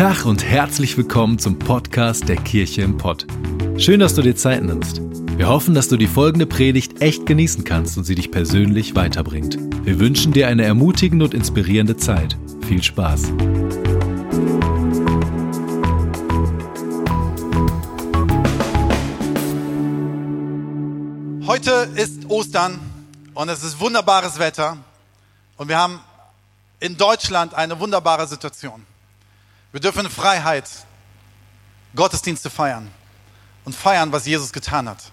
[0.00, 3.26] Tag und herzlich willkommen zum Podcast der Kirche im Pott.
[3.76, 5.02] Schön, dass du dir Zeit nimmst.
[5.36, 9.58] Wir hoffen, dass du die folgende Predigt echt genießen kannst und sie dich persönlich weiterbringt.
[9.84, 12.38] Wir wünschen dir eine ermutigende und inspirierende Zeit.
[12.66, 13.24] Viel Spaß.
[21.46, 22.80] Heute ist Ostern
[23.34, 24.78] und es ist wunderbares Wetter
[25.58, 26.00] und wir haben
[26.78, 28.86] in Deutschland eine wunderbare Situation.
[29.72, 30.68] Wir dürfen in Freiheit
[31.94, 32.90] Gottesdienste feiern
[33.64, 35.12] und feiern, was Jesus getan hat.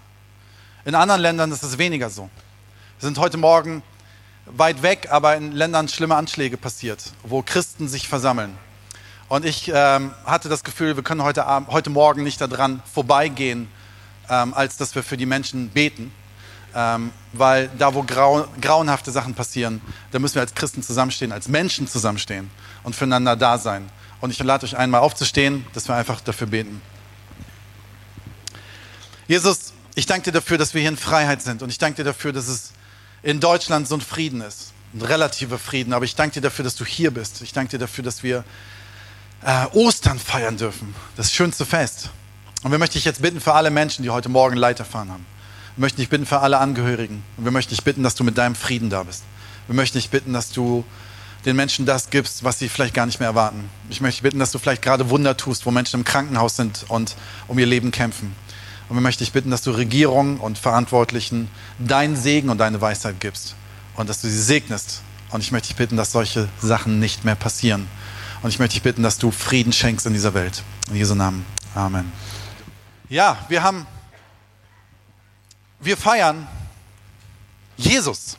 [0.83, 2.27] In anderen Ländern ist es weniger so.
[2.99, 3.83] Wir sind heute Morgen
[4.47, 8.57] weit weg, aber in Ländern schlimme Anschläge passiert, wo Christen sich versammeln.
[9.29, 13.67] Und ich ähm, hatte das Gefühl, wir können heute, Abend, heute Morgen nicht daran vorbeigehen,
[14.27, 16.11] ähm, als dass wir für die Menschen beten.
[16.73, 21.47] Ähm, weil da, wo grau, grauenhafte Sachen passieren, da müssen wir als Christen zusammenstehen, als
[21.47, 22.49] Menschen zusammenstehen
[22.83, 23.89] und füreinander da sein.
[24.19, 26.81] Und ich lade euch einmal aufzustehen, dass wir einfach dafür beten.
[29.27, 31.61] Jesus, ich danke dir dafür, dass wir hier in Freiheit sind.
[31.61, 32.71] Und ich danke dir dafür, dass es
[33.23, 34.73] in Deutschland so ein Frieden ist.
[34.93, 35.93] Ein relativer Frieden.
[35.93, 37.41] Aber ich danke dir dafür, dass du hier bist.
[37.41, 38.43] Ich danke dir dafür, dass wir
[39.43, 40.95] äh, Ostern feiern dürfen.
[41.15, 42.09] Das schönste Fest.
[42.63, 45.25] Und wir möchten dich jetzt bitten für alle Menschen, die heute Morgen Leid erfahren haben.
[45.75, 47.23] Wir möchten dich bitten für alle Angehörigen.
[47.35, 49.23] Und wir möchten dich bitten, dass du mit deinem Frieden da bist.
[49.67, 50.85] Wir möchten dich bitten, dass du
[51.47, 53.69] den Menschen das gibst, was sie vielleicht gar nicht mehr erwarten.
[53.89, 57.15] Ich möchte bitten, dass du vielleicht gerade Wunder tust, wo Menschen im Krankenhaus sind und
[57.47, 58.35] um ihr Leben kämpfen.
[58.89, 63.21] Und wir möchten dich bitten, dass du Regierungen und Verantwortlichen deinen Segen und deine Weisheit
[63.21, 63.55] gibst
[63.95, 65.01] und dass du sie segnest.
[65.31, 67.87] Und ich möchte dich bitten, dass solche Sachen nicht mehr passieren.
[68.41, 70.63] Und ich möchte dich bitten, dass du Frieden schenkst in dieser Welt.
[70.89, 71.45] In Jesu Namen.
[71.75, 72.11] Amen.
[73.07, 73.87] Ja, wir haben,
[75.79, 76.45] wir feiern
[77.77, 78.37] Jesus.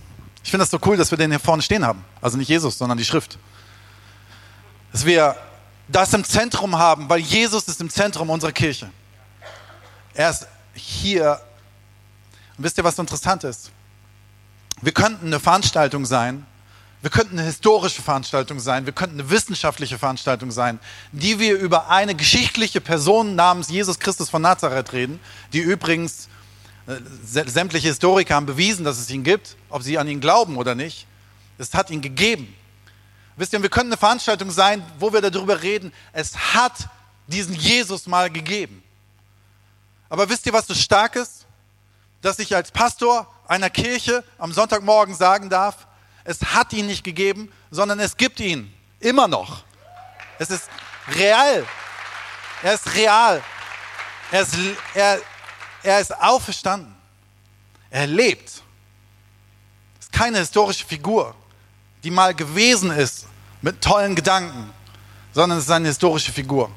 [0.49, 2.03] Ich finde das so cool, dass wir den hier vorne stehen haben.
[2.23, 3.37] Also nicht Jesus, sondern die Schrift.
[4.93, 5.37] Dass wir
[5.89, 8.91] das im Zentrum haben, weil Jesus ist im Zentrum unserer Kirche.
[10.15, 11.39] Er ist hier.
[12.57, 13.73] Und wisst ihr, was so interessant ist?
[14.81, 16.47] Wir könnten eine Veranstaltung sein,
[17.03, 20.81] wir könnten eine historische Veranstaltung sein, wir könnten eine wissenschaftliche Veranstaltung sein,
[21.13, 25.21] die wir über eine geschichtliche Person namens Jesus Christus von Nazareth reden,
[25.53, 26.31] die übrigens
[27.25, 31.07] sämtliche Historiker haben bewiesen, dass es ihn gibt, ob sie an ihn glauben oder nicht.
[31.59, 32.55] Es hat ihn gegeben.
[33.37, 36.89] Wisst ihr, wir können eine Veranstaltung sein, wo wir darüber reden, es hat
[37.27, 38.83] diesen Jesus mal gegeben.
[40.09, 41.47] Aber wisst ihr, was so stark ist?
[42.23, 45.87] Dass ich als Pastor einer Kirche am Sonntagmorgen sagen darf,
[46.25, 49.63] es hat ihn nicht gegeben, sondern es gibt ihn immer noch.
[50.39, 50.69] Es ist
[51.15, 51.67] real.
[52.63, 53.43] Er ist real.
[54.31, 54.55] Er ist,
[54.95, 55.21] er,
[55.89, 56.95] er ist auferstanden.
[57.91, 58.63] Er lebt.
[59.99, 61.35] Es ist keine historische Figur,
[62.05, 63.27] die mal gewesen ist
[63.63, 64.71] mit tollen Gedanken,
[65.33, 66.71] sondern es ist eine historische Figur,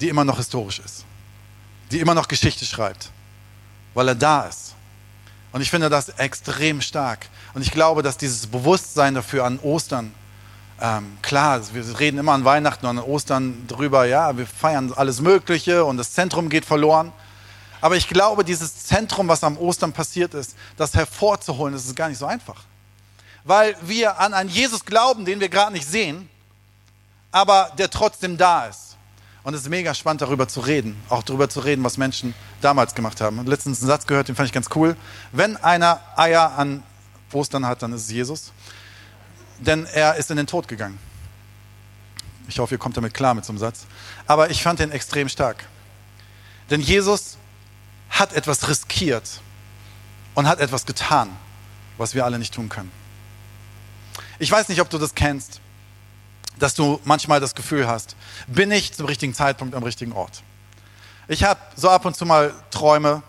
[0.00, 1.04] die immer noch historisch ist,
[1.90, 3.10] die immer noch Geschichte schreibt,
[3.94, 4.74] weil er da ist.
[5.52, 7.28] Und ich finde das extrem stark.
[7.54, 10.14] Und ich glaube, dass dieses Bewusstsein dafür an Ostern,
[10.80, 15.20] ähm, klar, wir reden immer an Weihnachten und an Ostern drüber, ja, wir feiern alles
[15.20, 17.12] Mögliche und das Zentrum geht verloren.
[17.80, 22.08] Aber ich glaube, dieses Zentrum, was am Ostern passiert ist, das hervorzuholen, das ist gar
[22.08, 22.64] nicht so einfach.
[23.44, 26.28] Weil wir an einen Jesus glauben, den wir gerade nicht sehen,
[27.32, 28.96] aber der trotzdem da ist.
[29.42, 31.00] Und es ist mega spannend, darüber zu reden.
[31.08, 33.38] Auch darüber zu reden, was Menschen damals gemacht haben.
[33.38, 34.96] Und letztens einen Satz gehört, den fand ich ganz cool.
[35.32, 36.82] Wenn einer Eier an
[37.32, 38.52] Ostern hat, dann ist es Jesus.
[39.58, 40.98] Denn er ist in den Tod gegangen.
[42.48, 43.86] Ich hoffe, ihr kommt damit klar mit so einem Satz.
[44.26, 45.64] Aber ich fand den extrem stark.
[46.68, 47.38] Denn Jesus
[48.10, 49.40] hat etwas riskiert
[50.34, 51.30] und hat etwas getan,
[51.96, 52.90] was wir alle nicht tun können.
[54.38, 55.60] Ich weiß nicht, ob du das kennst,
[56.58, 58.16] dass du manchmal das Gefühl hast,
[58.46, 60.42] bin ich zum richtigen Zeitpunkt am richtigen Ort.
[61.28, 63.22] Ich habe so ab und zu mal Träume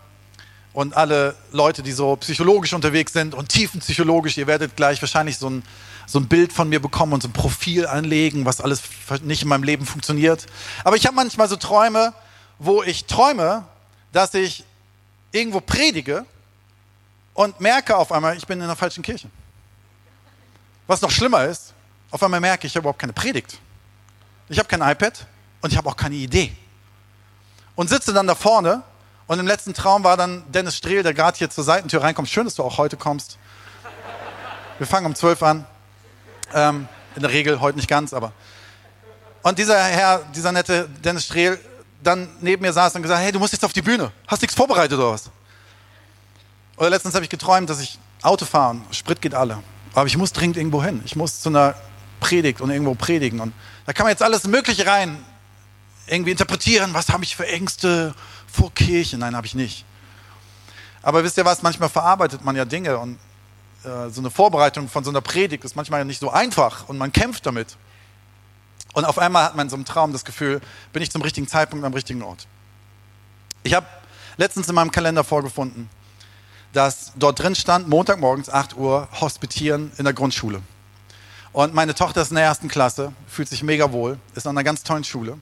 [0.73, 5.49] und alle Leute, die so psychologisch unterwegs sind und tiefenpsychologisch, ihr werdet gleich wahrscheinlich so
[5.49, 5.63] ein,
[6.07, 8.81] so ein Bild von mir bekommen und so ein Profil anlegen, was alles
[9.23, 10.45] nicht in meinem Leben funktioniert.
[10.83, 12.13] Aber ich habe manchmal so Träume,
[12.57, 13.65] wo ich träume,
[14.13, 14.63] dass ich
[15.31, 16.25] irgendwo predige
[17.33, 19.29] und merke auf einmal, ich bin in der falschen Kirche.
[20.87, 21.73] Was noch schlimmer ist,
[22.09, 23.59] auf einmal merke ich, ich habe überhaupt keine Predigt.
[24.49, 25.25] Ich habe kein iPad
[25.61, 26.55] und ich habe auch keine Idee.
[27.75, 28.83] Und sitze dann da vorne
[29.27, 32.27] und im letzten Traum war dann Dennis Strehl, der gerade hier zur Seitentür reinkommt.
[32.27, 33.37] Schön, dass du auch heute kommst.
[34.77, 35.65] Wir fangen um 12 an.
[36.53, 38.33] Ähm, in der Regel heute nicht ganz, aber.
[39.41, 41.59] Und dieser Herr, dieser nette Dennis Strehl,
[42.03, 44.11] dann neben mir saß und gesagt, hey, du musst jetzt auf die Bühne.
[44.27, 45.29] Hast nichts vorbereitet oder was?
[46.77, 49.61] Oder letztens habe ich geträumt, dass ich Auto fahre und Sprit geht alle.
[49.93, 51.01] Aber ich muss dringend irgendwo hin.
[51.05, 51.75] Ich muss zu einer
[52.19, 53.39] Predigt und irgendwo predigen.
[53.39, 53.53] Und
[53.85, 55.23] da kann man jetzt alles Mögliche rein
[56.07, 56.93] irgendwie interpretieren.
[56.93, 58.15] Was habe ich für Ängste
[58.47, 59.17] vor Kirche?
[59.17, 59.85] Nein, habe ich nicht.
[61.01, 61.61] Aber wisst ihr was?
[61.61, 63.17] Manchmal verarbeitet man ja Dinge und
[63.83, 67.11] äh, so eine Vorbereitung von so einer Predigt ist manchmal nicht so einfach und man
[67.11, 67.75] kämpft damit.
[68.93, 70.61] Und auf einmal hat man in so einem Traum das Gefühl,
[70.91, 72.47] bin ich zum richtigen Zeitpunkt am richtigen Ort.
[73.63, 73.85] Ich habe
[74.37, 75.89] letztens in meinem Kalender vorgefunden,
[76.73, 80.61] dass dort drin stand, Montagmorgens 8 Uhr, Hospitieren in der Grundschule.
[81.53, 84.63] Und meine Tochter ist in der ersten Klasse, fühlt sich mega wohl, ist an einer
[84.63, 85.37] ganz tollen Schule.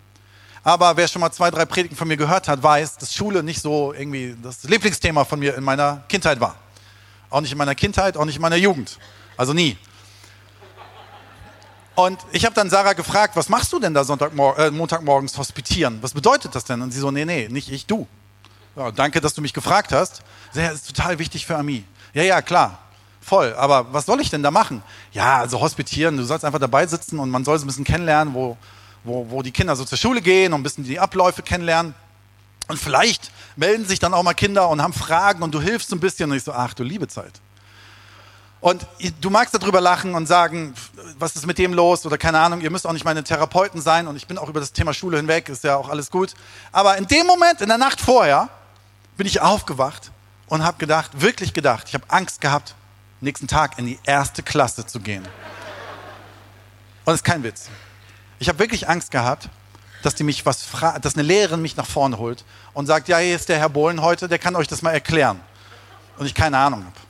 [0.64, 3.62] Aber wer schon mal zwei, drei Predigten von mir gehört hat, weiß, dass Schule nicht
[3.62, 6.56] so irgendwie das Lieblingsthema von mir in meiner Kindheit war.
[7.30, 8.98] Auch nicht in meiner Kindheit, auch nicht in meiner Jugend.
[9.38, 9.78] Also nie.
[12.00, 15.98] Und ich habe dann Sarah gefragt, was machst du denn da Sonntagmor äh, Montagmorgens hospitieren?
[16.02, 16.82] Was bedeutet das denn?
[16.82, 18.08] Und sie so, nee, nee, nicht ich, du.
[18.78, 20.22] Ja, danke, dass du mich gefragt hast.
[20.54, 21.84] Ja, ist total wichtig für Ami.
[22.14, 22.80] Ja, ja, klar,
[23.20, 23.54] voll.
[23.56, 24.82] Aber was soll ich denn da machen?
[25.12, 28.34] Ja, also hospitieren, du sollst einfach dabei sitzen und man soll so ein bisschen kennenlernen,
[28.34, 28.56] wo,
[29.04, 31.94] wo, wo die Kinder so zur Schule gehen und ein bisschen die Abläufe kennenlernen.
[32.70, 36.00] Und vielleicht melden sich dann auch mal Kinder und haben Fragen und du hilfst ein
[36.00, 36.32] bisschen.
[36.32, 37.42] Und ich so, ach du liebe Zeit.
[38.62, 38.86] Und
[39.22, 40.74] du magst darüber lachen und sagen,
[41.18, 44.08] was ist mit dem los oder keine Ahnung, ihr müsst auch nicht meine Therapeuten sein
[44.08, 46.34] und ich bin auch über das Thema Schule hinweg, ist ja auch alles gut.
[46.74, 48.50] Aber in dem Moment, in der Nacht vorher,
[49.16, 50.12] bin ich aufgewacht
[50.48, 52.76] und habe gedacht, wirklich gedacht, ich habe Angst gehabt,
[53.22, 55.24] nächsten Tag in die erste Klasse zu gehen.
[55.24, 55.32] Und
[57.06, 57.70] das ist kein Witz.
[58.40, 59.50] Ich habe wirklich Angst gehabt,
[60.04, 60.68] dass die mich was
[61.02, 64.02] dass eine Lehrerin mich nach vorne holt und sagt, ja, hier ist der Herr Bohlen
[64.02, 65.40] heute, der kann euch das mal erklären.
[66.18, 67.09] Und ich keine Ahnung habe.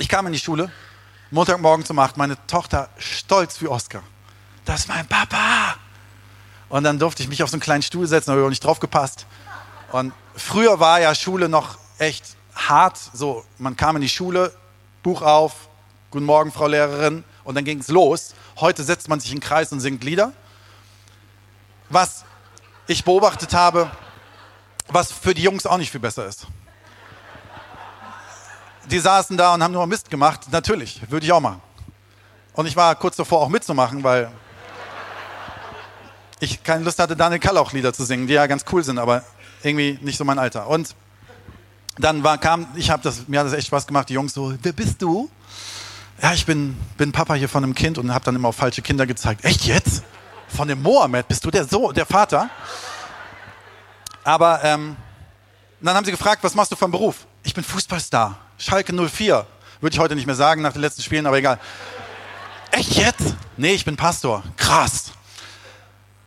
[0.00, 0.72] Ich kam in die Schule,
[1.30, 4.02] Montagmorgen zum 8, meine Tochter stolz wie Oscar.
[4.64, 5.76] Das ist mein Papa.
[6.70, 8.80] Und dann durfte ich mich auf so einen kleinen Stuhl setzen, habe ich nicht drauf
[8.80, 9.26] gepasst.
[9.92, 12.24] Und früher war ja Schule noch echt
[12.54, 12.98] hart.
[13.12, 14.54] So, man kam in die Schule,
[15.02, 15.68] Buch auf,
[16.10, 18.34] Guten Morgen, Frau Lehrerin, und dann ging es los.
[18.58, 20.32] Heute setzt man sich in den Kreis und singt Lieder.
[21.90, 22.24] Was
[22.86, 23.90] ich beobachtet habe,
[24.88, 26.46] was für die Jungs auch nicht viel besser ist.
[28.88, 30.46] Die saßen da und haben nur Mist gemacht.
[30.50, 31.60] Natürlich, würde ich auch machen.
[32.54, 34.30] Und ich war kurz davor auch mitzumachen, weil
[36.40, 39.22] ich keine Lust hatte, Daniel Kallauch Lieder zu singen, die ja ganz cool sind, aber
[39.62, 40.66] irgendwie nicht so mein Alter.
[40.66, 40.94] Und
[41.98, 44.54] dann war, kam, ich habe das, mir hat das echt Spaß gemacht, die Jungs so,
[44.62, 45.30] wer bist du?
[46.22, 48.82] Ja, ich bin, bin Papa hier von einem Kind und habe dann immer auf falsche
[48.82, 49.44] Kinder gezeigt.
[49.44, 50.02] Echt jetzt?
[50.48, 52.50] Von dem Mohammed, bist du der so, der Vater?
[54.24, 54.96] Aber ähm,
[55.80, 57.26] dann haben sie gefragt, was machst du vom Beruf?
[57.42, 59.46] Ich bin Fußballstar, Schalke 04.
[59.80, 61.58] Würde ich heute nicht mehr sagen nach den letzten Spielen, aber egal.
[62.70, 63.34] Echt jetzt?
[63.56, 64.42] Nee, ich bin Pastor.
[64.58, 65.12] Krass.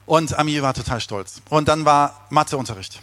[0.08, 1.42] Und Ami war total stolz.
[1.50, 3.00] Und dann war Matheunterricht.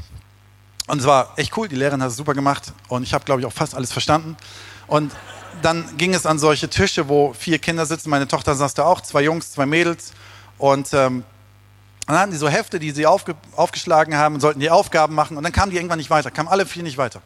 [0.89, 3.41] Und es war echt cool, die Lehrerin hat es super gemacht und ich habe, glaube
[3.41, 4.37] ich, auch fast alles verstanden.
[4.89, 5.13] Und
[5.63, 8.11] dann ging es an solche Tische, wo vier Kinder sitzen.
[8.11, 10.13] Meine Tochter saß da auch, zwei Jungs, zwei Mädels.
[10.59, 11.23] Und ähm,
[12.09, 15.37] dann hatten die so Hefte, die sie aufge aufgeschlagen haben und sollten die Aufgaben machen.
[15.37, 17.23] Und dann kamen die irgendwann nicht weiter, kamen alle vier nicht weiter.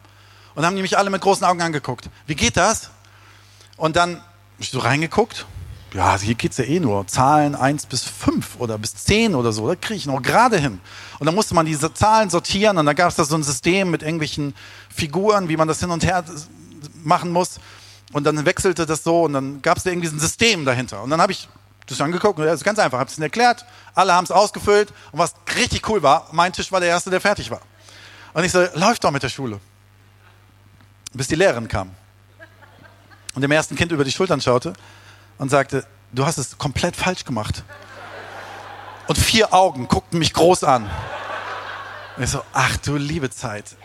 [0.55, 2.09] Und haben die mich alle mit großen Augen angeguckt.
[2.27, 2.89] Wie geht das?
[3.77, 4.23] Und dann habe
[4.59, 5.45] ich so reingeguckt
[5.95, 9.53] ja, hier geht es ja eh nur Zahlen 1 bis 5 oder bis 10 oder
[9.53, 10.81] so, da kriege ich noch gerade hin.
[11.19, 13.91] Und dann musste man diese Zahlen sortieren und dann gab es da so ein System
[13.91, 14.53] mit irgendwelchen
[14.93, 16.25] Figuren, wie man das hin und her
[17.01, 17.61] machen muss.
[18.11, 21.01] Und dann wechselte das so und dann gab es da irgendwie ein System dahinter.
[21.01, 21.47] Und dann habe ich
[21.87, 24.91] das angeguckt und das ist ganz einfach, habe es ihnen erklärt, alle haben es ausgefüllt
[25.13, 27.61] und was richtig cool war, mein Tisch war der erste, der fertig war.
[28.33, 29.61] Und ich so, läuft doch mit der Schule.
[31.15, 31.91] Bis die Lehrerin kam
[33.35, 34.73] und dem ersten Kind über die Schultern schaute
[35.37, 37.63] und sagte, du hast es komplett falsch gemacht.
[39.07, 40.89] Und vier Augen guckten mich groß an.
[42.17, 43.75] Und ich so, ach du liebe Zeit.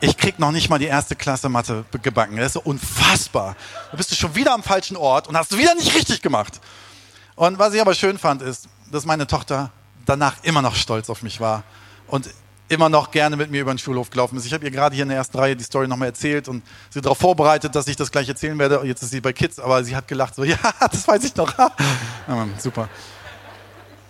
[0.00, 2.36] Ich krieg noch nicht mal die erste Klasse Mathe gebacken.
[2.36, 3.56] Das ist so unfassbar.
[3.90, 6.60] Da bist du schon wieder am falschen Ort und hast du wieder nicht richtig gemacht.
[7.36, 9.70] Und was ich aber schön fand, ist, dass meine Tochter
[10.06, 11.62] danach immer noch stolz auf mich war
[12.06, 12.30] und
[12.70, 14.46] immer noch gerne mit mir über den Schulhof gelaufen ist.
[14.46, 17.00] Ich habe ihr gerade hier in der ersten Reihe die Story nochmal erzählt und sie
[17.00, 18.80] darauf vorbereitet, dass ich das gleich erzählen werde.
[18.84, 21.52] Jetzt ist sie bei Kids, aber sie hat gelacht, so, ja, das weiß ich noch.
[22.58, 22.88] super.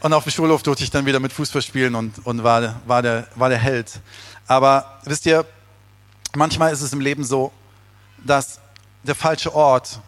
[0.02, 3.00] Und auf dem Schulhof durfte ich dann wieder mit Fußball spielen und, und war, war,
[3.00, 3.98] der, war der Held.
[4.46, 5.46] Aber wisst ihr,
[6.36, 7.52] manchmal ist es im Leben so,
[8.18, 8.60] dass
[9.02, 10.00] der falsche Ort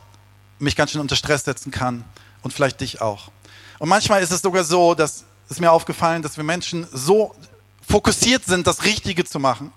[0.59, 2.05] mich ganz schön unter Stress setzen kann
[2.43, 3.31] und vielleicht dich auch.
[3.79, 7.35] Und manchmal ist es sogar so, dass es mir aufgefallen, dass wir Menschen so
[7.83, 9.73] fokussiert sind, das Richtige zu machen,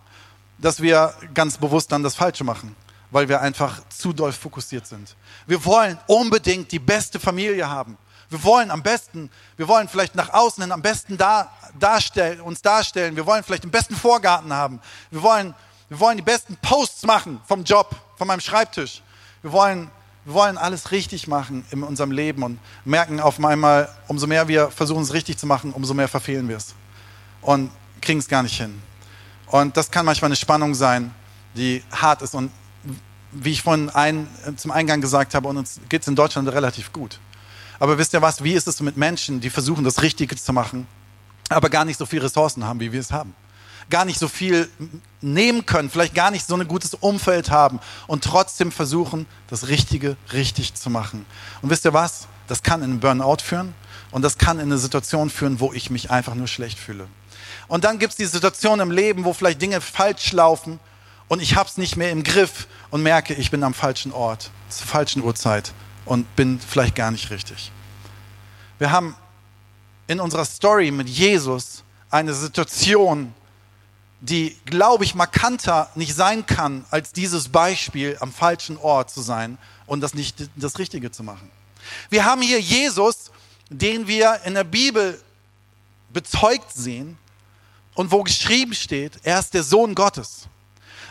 [0.58, 2.76] dass wir ganz bewusst dann das Falsche machen,
[3.12, 5.16] weil wir einfach zu doll fokussiert sind.
[5.48, 7.98] Wir wollen unbedingt die beste Familie haben.
[8.30, 12.62] Wir wollen am besten, wir wollen vielleicht nach außen hin am besten da, darstellen, uns
[12.62, 13.16] darstellen.
[13.16, 14.80] Wir wollen vielleicht den besten Vorgarten haben.
[15.12, 15.54] Wir wollen,
[15.90, 19.02] wir wollen die besten Posts machen vom Job, von meinem Schreibtisch.
[19.42, 19.92] Wir wollen
[20.28, 24.72] wir wollen alles richtig machen in unserem Leben und merken auf einmal, umso mehr wir
[24.72, 26.74] versuchen es richtig zu machen, umso mehr verfehlen wir es
[27.46, 27.70] und
[28.06, 28.82] kriegen es gar nicht hin.
[29.48, 31.14] Und das kann manchmal eine Spannung sein,
[31.56, 32.36] die hart ist.
[32.36, 32.52] Und
[33.32, 37.20] wie ich vorhin ein, zum Eingang gesagt habe, uns geht es in Deutschland relativ gut.
[37.80, 40.88] Aber wisst ihr was, wie ist es mit Menschen, die versuchen, das Richtige zu machen,
[41.50, 43.36] aber gar nicht so viele Ressourcen haben, wie wir es haben?
[43.90, 44.70] Gar nicht so viel
[45.22, 50.18] nehmen können, vielleicht gar nicht so ein gutes Umfeld haben und trotzdem versuchen, das Richtige
[50.34, 51.26] richtig zu machen.
[51.62, 52.28] Und wisst ihr was?
[52.48, 53.76] Das kann in einen Burnout führen
[54.12, 57.08] und das kann in eine Situation führen, wo ich mich einfach nur schlecht fühle.
[57.68, 60.80] Und dann gibt es die Situation im Leben, wo vielleicht Dinge falsch laufen
[61.28, 64.52] und ich habe es nicht mehr im Griff und merke, ich bin am falschen Ort,
[64.70, 65.74] zur falschen Uhrzeit
[66.06, 67.72] und bin vielleicht gar nicht richtig.
[68.78, 69.16] Wir haben
[70.08, 73.34] in unserer Story mit Jesus eine Situation,
[74.22, 79.58] die, glaube ich, markanter nicht sein kann, als dieses Beispiel, am falschen Ort zu sein
[79.88, 81.50] und das nicht das Richtige zu machen.
[82.10, 83.32] Wir haben hier Jesus,
[83.70, 85.20] den wir in der Bibel
[86.14, 87.18] bezeugt sehen
[87.96, 90.48] und wo geschrieben steht, er ist der Sohn Gottes.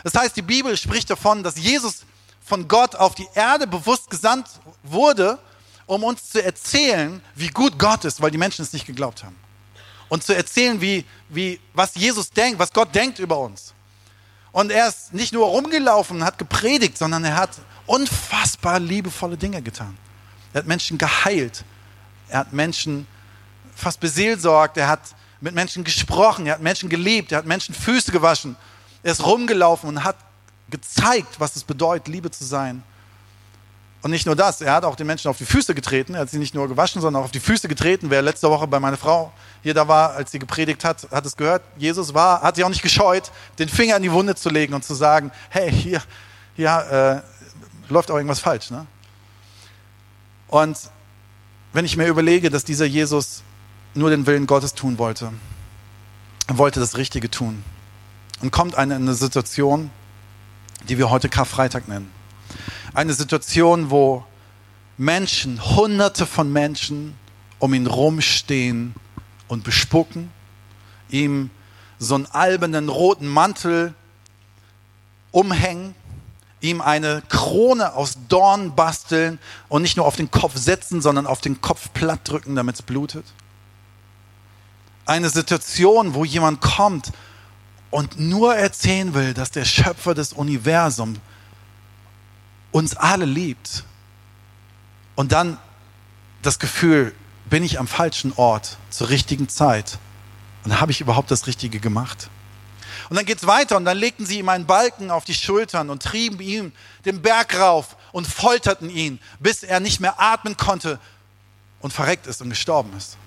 [0.03, 2.05] Das heißt, die Bibel spricht davon, dass Jesus
[2.45, 4.47] von Gott auf die Erde bewusst gesandt
[4.83, 5.39] wurde,
[5.87, 9.35] um uns zu erzählen, wie gut Gott ist, weil die Menschen es nicht geglaubt haben.
[10.09, 13.73] Und zu erzählen, wie, wie, was Jesus denkt, was Gott denkt über uns.
[14.51, 17.49] Und er ist nicht nur rumgelaufen und hat gepredigt, sondern er hat
[17.87, 19.97] unfassbar liebevolle Dinge getan.
[20.53, 21.65] Er hat Menschen geheilt.
[22.29, 23.07] Er hat Menschen
[23.75, 24.77] fast beseelsorgt.
[24.77, 26.47] Er hat mit Menschen gesprochen.
[26.47, 27.31] Er hat Menschen geliebt.
[27.31, 28.55] Er hat Menschen Füße gewaschen.
[29.03, 30.17] Er ist rumgelaufen und hat
[30.69, 32.83] gezeigt, was es bedeutet, Liebe zu sein.
[34.01, 36.13] Und nicht nur das, er hat auch den Menschen auf die Füße getreten.
[36.13, 38.11] Er hat sie nicht nur gewaschen, sondern auch auf die Füße getreten.
[38.11, 41.35] Wer letzte Woche bei meiner Frau hier da war, als sie gepredigt hat, hat es
[41.35, 41.63] gehört.
[41.77, 44.85] Jesus war, hat sich auch nicht gescheut, den Finger in die Wunde zu legen und
[44.85, 46.03] zu sagen, hey, hier,
[46.55, 47.23] hier
[47.89, 48.69] äh, läuft auch irgendwas falsch.
[48.69, 48.85] Ne?
[50.49, 50.77] Und
[51.73, 53.41] wenn ich mir überlege, dass dieser Jesus
[53.95, 55.31] nur den Willen Gottes tun wollte,
[56.47, 57.63] er wollte das Richtige tun,
[58.41, 59.89] und kommt eine, eine Situation,
[60.87, 62.11] die wir heute Karfreitag nennen.
[62.93, 64.25] Eine Situation, wo
[64.97, 67.15] Menschen, hunderte von Menschen
[67.59, 68.93] um ihn rumstehen
[69.47, 70.31] und bespucken,
[71.09, 71.49] ihm
[71.97, 73.93] so einen albernen roten Mantel
[75.31, 75.95] umhängen,
[76.61, 81.41] ihm eine Krone aus Dorn basteln und nicht nur auf den Kopf setzen, sondern auf
[81.41, 83.25] den Kopf platt drücken, damit es blutet.
[85.05, 87.11] Eine Situation, wo jemand kommt
[87.91, 91.19] und nur erzählen will, dass der Schöpfer des Universums
[92.71, 93.83] uns alle liebt
[95.15, 95.57] und dann
[96.41, 99.99] das Gefühl, bin ich am falschen Ort zur richtigen Zeit
[100.63, 102.29] und habe ich überhaupt das Richtige gemacht?
[103.09, 105.89] Und dann geht es weiter und dann legten sie ihm einen Balken auf die Schultern
[105.89, 106.71] und trieben ihm
[107.05, 110.99] den Berg rauf und folterten ihn, bis er nicht mehr atmen konnte
[111.81, 113.17] und verreckt ist und gestorben ist.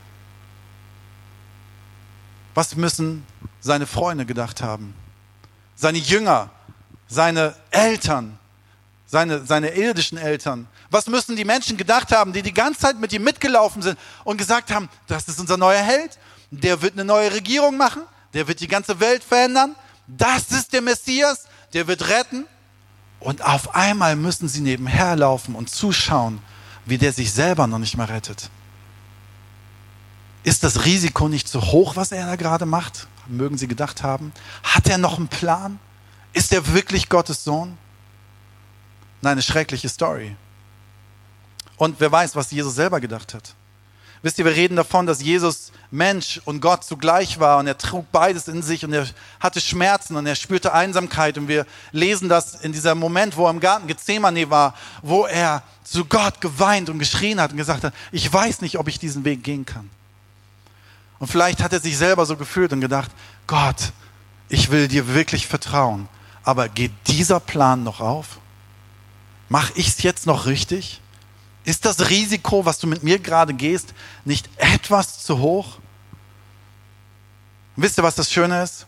[2.58, 3.24] Was müssen
[3.60, 4.92] seine Freunde gedacht haben?
[5.76, 6.50] Seine Jünger,
[7.06, 8.36] seine Eltern,
[9.06, 10.66] seine, seine irdischen Eltern.
[10.90, 14.38] Was müssen die Menschen gedacht haben, die die ganze Zeit mit ihm mitgelaufen sind und
[14.38, 16.18] gesagt haben, das ist unser neuer Held,
[16.50, 18.02] der wird eine neue Regierung machen,
[18.34, 19.76] der wird die ganze Welt verändern,
[20.08, 22.44] das ist der Messias, der wird retten.
[23.20, 26.40] Und auf einmal müssen sie nebenher laufen und zuschauen,
[26.86, 28.50] wie der sich selber noch nicht mehr rettet.
[30.44, 33.06] Ist das Risiko nicht zu hoch, was er da gerade macht?
[33.26, 34.32] Mögen Sie gedacht haben.
[34.62, 35.78] Hat er noch einen Plan?
[36.32, 37.76] Ist er wirklich Gottes Sohn?
[39.20, 40.36] Nein, eine schreckliche Story.
[41.76, 43.54] Und wer weiß, was Jesus selber gedacht hat.
[44.22, 48.10] Wisst ihr, wir reden davon, dass Jesus Mensch und Gott zugleich war und er trug
[48.10, 49.06] beides in sich und er
[49.38, 53.50] hatte Schmerzen und er spürte Einsamkeit und wir lesen das in diesem Moment, wo er
[53.50, 57.94] im Garten Gethsemane war, wo er zu Gott geweint und geschrien hat und gesagt hat,
[58.10, 59.88] ich weiß nicht, ob ich diesen Weg gehen kann.
[61.18, 63.10] Und vielleicht hat er sich selber so gefühlt und gedacht,
[63.46, 63.92] Gott,
[64.48, 66.08] ich will dir wirklich vertrauen,
[66.44, 68.38] aber geht dieser Plan noch auf?
[69.48, 71.00] Mach ich es jetzt noch richtig?
[71.64, 73.94] Ist das Risiko, was du mit mir gerade gehst,
[74.24, 75.78] nicht etwas zu hoch?
[77.76, 78.86] Und wisst ihr, was das Schöne ist?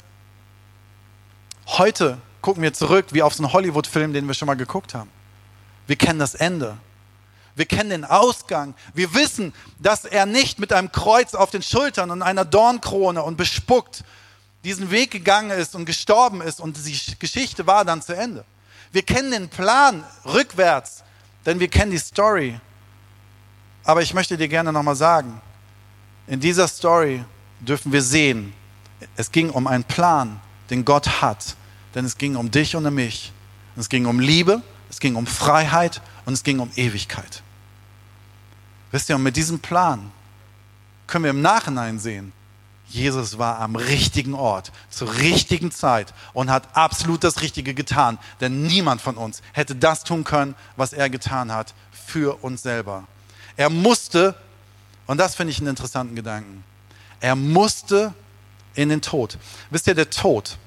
[1.66, 5.10] Heute gucken wir zurück wie auf so einen Hollywood-Film, den wir schon mal geguckt haben.
[5.86, 6.76] Wir kennen das Ende.
[7.54, 8.74] Wir kennen den Ausgang.
[8.94, 13.36] Wir wissen, dass er nicht mit einem Kreuz auf den Schultern und einer Dornkrone und
[13.36, 14.04] bespuckt
[14.64, 18.44] diesen Weg gegangen ist und gestorben ist und die Geschichte war dann zu Ende.
[18.92, 21.02] Wir kennen den Plan rückwärts,
[21.46, 22.58] denn wir kennen die Story.
[23.84, 25.40] Aber ich möchte dir gerne nochmal sagen,
[26.26, 27.24] in dieser Story
[27.60, 28.52] dürfen wir sehen,
[29.16, 31.56] es ging um einen Plan, den Gott hat,
[31.94, 33.32] denn es ging um dich und um mich.
[33.76, 37.42] Es ging um Liebe, es ging um Freiheit und es ging um Ewigkeit.
[38.92, 40.12] Wisst ihr, und mit diesem Plan
[41.08, 42.32] können wir im Nachhinein sehen,
[42.86, 48.16] Jesus war am richtigen Ort, zur richtigen Zeit und hat absolut das Richtige getan.
[48.40, 53.08] Denn niemand von uns hätte das tun können, was er getan hat für uns selber.
[53.56, 54.36] Er musste,
[55.08, 56.62] und das finde ich einen interessanten Gedanken,
[57.18, 58.14] er musste
[58.76, 59.36] in den Tod.
[59.70, 60.58] Wisst ihr, der Tod,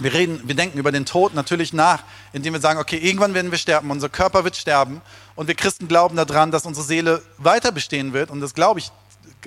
[0.00, 2.02] wir reden, wir denken über den Tod natürlich nach,
[2.32, 5.02] indem wir sagen, okay, irgendwann werden wir sterben, unser Körper wird sterben
[5.36, 8.90] und wir Christen glauben daran, dass unsere Seele weiter bestehen wird und das glaube ich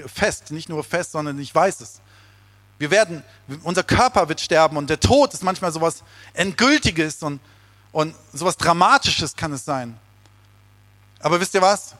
[0.06, 2.02] fest, nicht nur fest, sondern ich weiß es.
[2.78, 3.24] Wir werden,
[3.64, 7.40] unser Körper wird sterben und der Tod ist manchmal sowas Endgültiges und,
[7.92, 9.98] und sowas Dramatisches kann es sein.
[11.20, 11.96] Aber wisst ihr was?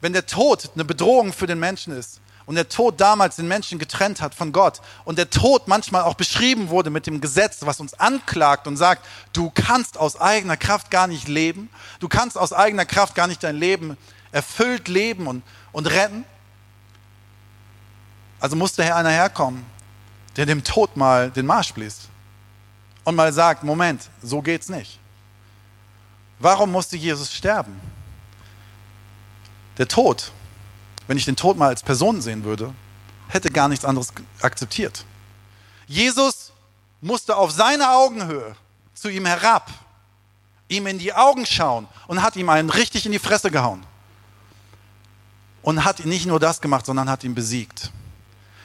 [0.00, 3.78] Wenn der Tod eine Bedrohung für den Menschen ist und der Tod damals den Menschen
[3.78, 7.78] getrennt hat von Gott und der Tod manchmal auch beschrieben wurde mit dem Gesetz, was
[7.78, 11.68] uns anklagt und sagt, du kannst aus eigener Kraft gar nicht leben,
[12.00, 13.98] du kannst aus eigener Kraft gar nicht dein Leben
[14.32, 16.24] erfüllt leben und, und retten,
[18.40, 19.66] also musste hier einer herkommen,
[20.36, 22.08] der dem Tod mal den Marsch bläst
[23.04, 24.98] und mal sagt, Moment, so geht's nicht.
[26.38, 27.78] Warum musste Jesus sterben?
[29.76, 30.32] Der Tod,
[31.08, 32.72] wenn ich den Tod mal als Person sehen würde,
[33.26, 35.04] hätte gar nichts anderes akzeptiert.
[35.88, 36.52] Jesus
[37.00, 38.54] musste auf seine Augenhöhe
[38.94, 39.70] zu ihm herab,
[40.68, 43.84] ihm in die Augen schauen und hat ihm einen richtig in die Fresse gehauen.
[45.62, 47.90] Und hat nicht nur das gemacht, sondern hat ihn besiegt.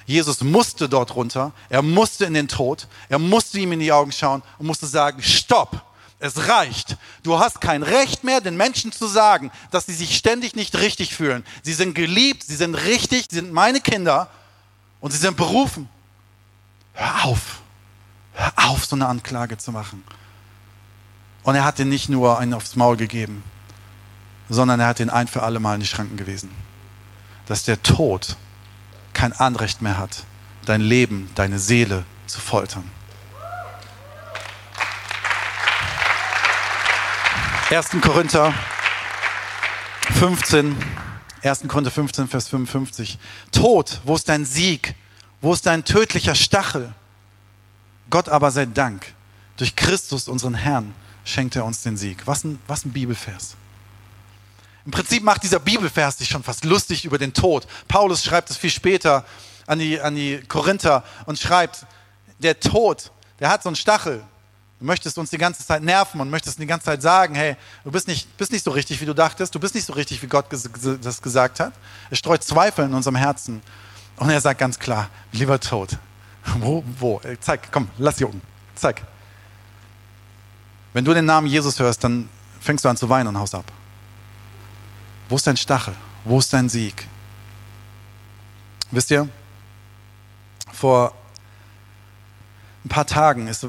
[0.05, 4.11] Jesus musste dort runter, er musste in den Tod, er musste ihm in die Augen
[4.11, 5.81] schauen und musste sagen, stopp,
[6.23, 6.95] es reicht.
[7.23, 11.13] Du hast kein Recht mehr, den Menschen zu sagen, dass sie sich ständig nicht richtig
[11.13, 11.43] fühlen.
[11.63, 14.29] Sie sind geliebt, sie sind richtig, sie sind meine Kinder
[15.01, 15.89] und sie sind berufen.
[16.93, 17.61] Hör auf,
[18.35, 20.01] hör auf, so eine Anklage zu machen.
[21.43, 23.43] Und er hat dir nicht nur einen aufs Maul gegeben,
[24.47, 26.51] sondern er hat ihn ein für alle Mal in die Schranken gewesen.
[27.47, 28.37] Dass der Tod
[29.11, 30.23] kein Anrecht mehr hat,
[30.65, 32.89] dein Leben, deine Seele zu foltern.
[37.73, 37.89] 1.
[38.01, 38.53] Korinther
[40.19, 40.77] 15,
[41.41, 41.67] 1.
[41.67, 43.17] Korinther 15, Vers 55.
[43.51, 44.93] Tod, wo ist dein Sieg?
[45.41, 46.93] Wo ist dein tödlicher Stachel?
[48.11, 49.15] Gott aber sei Dank.
[49.57, 50.93] Durch Christus, unseren Herrn,
[51.25, 52.27] schenkt er uns den Sieg.
[52.27, 53.55] Was ein, was ein Bibelvers.
[54.85, 57.65] Im Prinzip macht dieser Bibelvers sich schon fast lustig über den Tod.
[57.87, 59.25] Paulus schreibt es viel später
[59.65, 61.87] an die, an die Korinther und schreibt,
[62.37, 64.23] der Tod, der hat so einen Stachel.
[64.83, 67.91] Du möchtest uns die ganze Zeit nerven und möchtest die ganze Zeit sagen, hey, du
[67.91, 70.27] bist nicht, bist nicht so richtig, wie du dachtest, du bist nicht so richtig, wie
[70.27, 71.71] Gott das gesagt hat.
[72.09, 73.61] Er streut Zweifel in unserem Herzen.
[74.17, 75.97] Und er sagt ganz klar, lieber Tod.
[76.59, 77.21] Wo, wo?
[77.39, 78.41] Zeig, komm, lass jucken.
[78.75, 79.01] Zeig.
[80.91, 82.27] Wenn du den Namen Jesus hörst, dann
[82.59, 83.71] fängst du an zu weinen und haust ab.
[85.29, 85.95] Wo ist dein Stachel?
[86.25, 87.07] Wo ist dein Sieg?
[88.91, 89.29] Wisst ihr,
[90.73, 91.15] vor
[92.83, 93.65] ein paar Tagen ist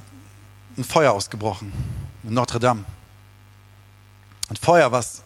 [0.77, 1.73] ein Feuer ausgebrochen
[2.23, 2.85] in Notre Dame.
[4.49, 5.23] Ein Feuer, was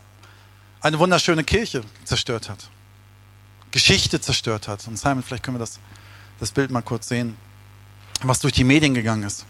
[0.80, 2.68] eine wunderschöne Kirche zerstört hat,
[3.70, 4.86] Geschichte zerstört hat.
[4.86, 5.78] Und Simon, vielleicht können wir das,
[6.38, 7.36] das Bild mal kurz sehen,
[8.22, 9.44] was durch die Medien gegangen ist.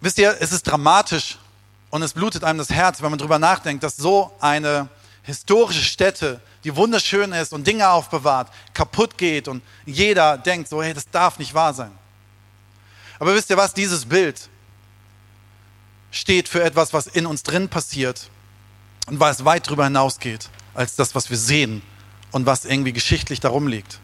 [0.00, 1.38] Wisst ihr, es ist dramatisch,
[1.90, 4.88] und es blutet einem das Herz, wenn man darüber nachdenkt, dass so eine
[5.22, 10.94] historische Stätte, die wunderschön ist und Dinge aufbewahrt, kaputt geht und jeder denkt so, hey,
[10.94, 11.90] das darf nicht wahr sein.
[13.20, 14.48] Aber wisst ihr was, dieses Bild
[16.10, 18.30] steht für etwas, was in uns drin passiert
[19.06, 21.82] und was weit darüber hinausgeht, als das, was wir sehen
[22.32, 24.00] und was irgendwie geschichtlich darum liegt.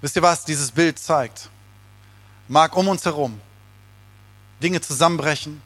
[0.00, 1.48] Wisst ihr was, dieses Bild zeigt?
[2.48, 3.40] Mag um uns herum
[4.60, 5.62] Dinge zusammenbrechen,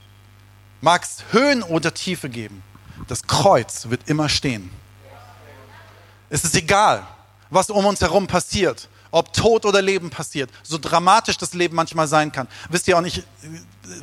[0.80, 2.62] mag es Höhen oder Tiefe geben,
[3.06, 4.70] das Kreuz wird immer stehen.
[6.30, 7.06] Es ist egal,
[7.48, 12.08] was um uns herum passiert ob Tod oder Leben passiert, so dramatisch das Leben manchmal
[12.08, 12.48] sein kann.
[12.68, 13.24] Wisst ihr auch nicht,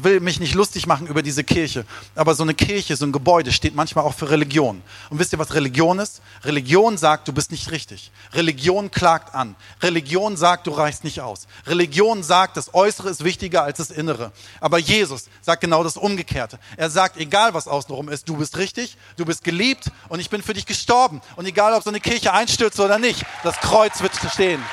[0.01, 3.51] will mich nicht lustig machen über diese Kirche, aber so eine Kirche, so ein Gebäude
[3.51, 4.81] steht manchmal auch für Religion.
[5.09, 6.21] Und wisst ihr, was Religion ist?
[6.43, 8.11] Religion sagt, du bist nicht richtig.
[8.33, 9.55] Religion klagt an.
[9.81, 11.47] Religion sagt, du reichst nicht aus.
[11.65, 14.31] Religion sagt, das Äußere ist wichtiger als das Innere.
[14.59, 16.59] Aber Jesus sagt genau das Umgekehrte.
[16.77, 20.41] Er sagt, egal was außenrum ist, du bist richtig, du bist geliebt und ich bin
[20.41, 21.21] für dich gestorben.
[21.35, 24.63] Und egal, ob so eine Kirche einstürzt oder nicht, das Kreuz wird stehen.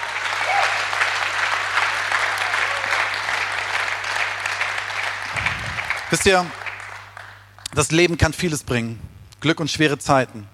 [6.13, 6.45] Wisst ihr,
[7.75, 9.01] das Leben kann vieles bringen,
[9.41, 10.47] Glück und schwere Zeiten.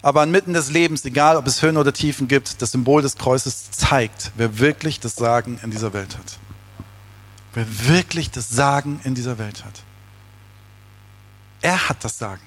[0.00, 3.70] Aber inmitten des Lebens, egal ob es Höhen oder Tiefen gibt, das Symbol des Kreuzes
[3.70, 6.38] zeigt, wer wirklich das Sagen in dieser Welt hat.
[7.52, 9.82] Wer wirklich das Sagen in dieser Welt hat.
[11.60, 12.46] Er hat das Sagen.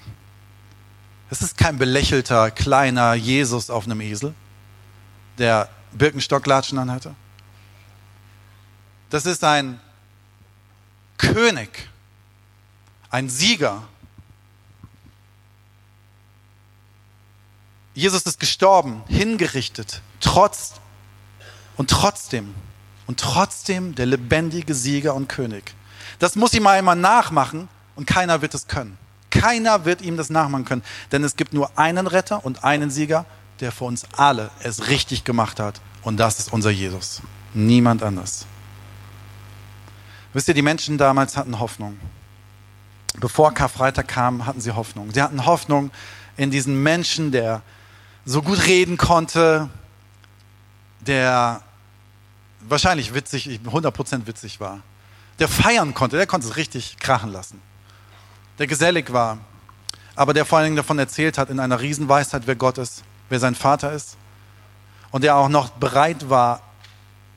[1.30, 4.34] Es ist kein belächelter, kleiner Jesus auf einem Esel,
[5.38, 7.14] der Birkenstocklatschen anhatte.
[9.10, 9.78] Das ist ein
[11.18, 11.91] König,
[13.12, 13.82] ein Sieger.
[17.94, 20.80] Jesus ist gestorben, hingerichtet, trotz
[21.76, 22.54] und trotzdem
[23.06, 25.74] und trotzdem der lebendige Sieger und König.
[26.18, 28.96] Das muss ihm einmal nachmachen und keiner wird es können.
[29.30, 33.26] Keiner wird ihm das nachmachen können, denn es gibt nur einen Retter und einen Sieger,
[33.60, 35.80] der für uns alle es richtig gemacht hat.
[36.02, 37.20] Und das ist unser Jesus.
[37.52, 38.46] Niemand anders.
[40.32, 41.98] Wisst ihr, die Menschen damals hatten Hoffnung.
[43.18, 45.12] Bevor Karfreitag kam, hatten sie Hoffnung.
[45.12, 45.90] Sie hatten Hoffnung
[46.36, 47.62] in diesen Menschen, der
[48.24, 49.68] so gut reden konnte,
[51.00, 51.62] der
[52.60, 54.80] wahrscheinlich witzig, 100% witzig war,
[55.38, 57.60] der feiern konnte, der konnte es richtig krachen lassen
[58.58, 59.38] der gesellig war,
[60.14, 63.40] aber der vor allen Dingen davon erzählt hat in einer Riesenweisheit, wer Gott ist, wer
[63.40, 64.16] sein Vater ist.
[65.10, 66.62] Und der auch noch bereit war,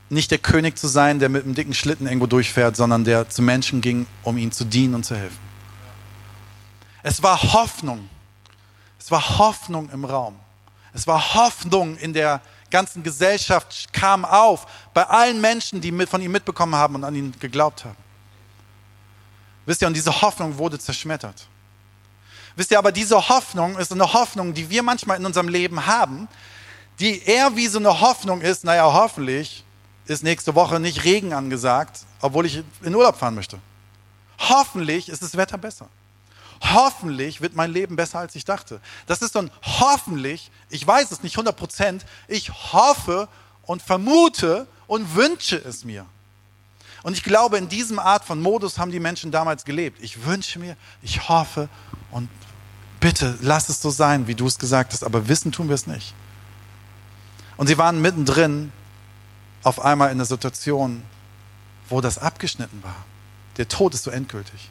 [0.09, 3.41] nicht der König zu sein, der mit einem dicken Schlitten irgendwo durchfährt, sondern der zu
[3.41, 5.44] Menschen ging, um ihnen zu dienen und zu helfen.
[7.07, 8.09] Es war Hoffnung.
[8.97, 10.39] Es war Hoffnung im Raum.
[10.91, 12.41] Es war Hoffnung in der
[12.71, 17.35] ganzen Gesellschaft, kam auf bei allen Menschen, die von ihm mitbekommen haben und an ihn
[17.39, 17.95] geglaubt haben.
[19.67, 21.47] Wisst ihr, und diese Hoffnung wurde zerschmettert.
[22.55, 26.27] Wisst ihr, aber diese Hoffnung ist eine Hoffnung, die wir manchmal in unserem Leben haben,
[26.99, 29.63] die eher wie so eine Hoffnung ist, naja, hoffentlich
[30.07, 33.59] ist nächste Woche nicht Regen angesagt, obwohl ich in Urlaub fahren möchte.
[34.39, 35.87] Hoffentlich ist das Wetter besser.
[36.73, 38.80] Hoffentlich wird mein Leben besser, als ich dachte.
[39.08, 43.28] Das ist so ein hoffentlich, ich weiß es nicht 100 Prozent, ich hoffe
[43.63, 46.06] und vermute und wünsche es mir.
[47.04, 49.99] Und ich glaube, in diesem Art von Modus haben die Menschen damals gelebt.
[50.01, 51.69] Ich wünsche mir, ich hoffe
[52.10, 52.30] und
[52.99, 55.86] bitte lass es so sein, wie du es gesagt hast, aber wissen tun wir es
[55.86, 56.15] nicht.
[57.58, 58.71] Und sie waren mittendrin
[59.63, 61.04] auf einmal in einer Situation,
[61.89, 63.06] wo das abgeschnitten war.
[63.58, 64.69] Der Tod ist so endgültig.